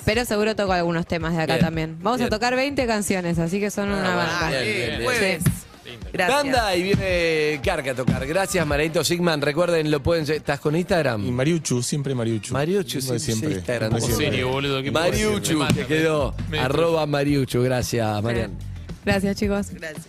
Pero 0.04 0.24
seguro 0.24 0.56
toco 0.56 0.72
algunos 0.72 1.06
temas 1.06 1.36
de 1.36 1.42
acá 1.42 1.54
Bien, 1.54 1.64
también. 1.64 1.96
Vamos 2.00 2.18
bien. 2.18 2.26
a 2.26 2.30
tocar 2.30 2.56
20 2.56 2.86
canciones, 2.86 3.38
así 3.38 3.60
que 3.60 3.70
son 3.70 3.88
una 3.88 4.02
bueno, 4.02 4.16
banda. 4.16 4.48
bien, 4.48 4.52
Dale, 4.60 4.72
bien, 4.74 4.88
bien. 4.90 5.02
jueves. 5.04 5.42
Sí. 5.44 5.90
Gracias. 6.12 6.42
Banda 6.42 6.76
y 6.76 6.82
viene 6.82 7.60
Carca 7.64 7.90
a 7.90 7.94
tocar. 7.94 8.26
Gracias, 8.26 8.66
Marito 8.66 9.02
Sigman. 9.04 9.40
Recuerden, 9.40 9.90
lo 9.90 10.02
pueden. 10.02 10.28
¿Estás 10.30 10.60
con 10.60 10.74
Instagram? 10.76 11.24
Y 11.26 11.30
Mariuchu, 11.30 11.82
siempre 11.82 12.14
Mariuchu. 12.14 12.52
Mariuchu, 12.52 13.00
sí, 13.00 13.12
Instagram. 13.14 13.20
Siempre, 13.60 13.78
¿Cómo 13.88 14.00
siempre. 14.00 14.26
serio, 14.26 14.48
boludo? 14.48 14.82
¿Qué 14.82 14.90
Mariuchu, 14.90 15.58
pasa? 15.60 15.74
te 15.74 15.86
quedó. 15.86 16.34
Me- 16.50 16.58
Arroba 16.60 17.06
Mariuchu. 17.06 17.62
Gracias, 17.62 18.22
Marian. 18.22 18.56
Gracias, 19.04 19.36
chicos. 19.36 19.70
Gracias. 19.70 20.06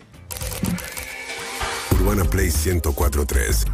Urbana 1.92 2.24
Play 2.26 2.50
1043. 2.52 3.66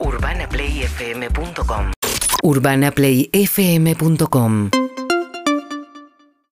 UrbanaPlayFM.com 0.00 1.92
UrbanaPlayFM.com 2.42 4.70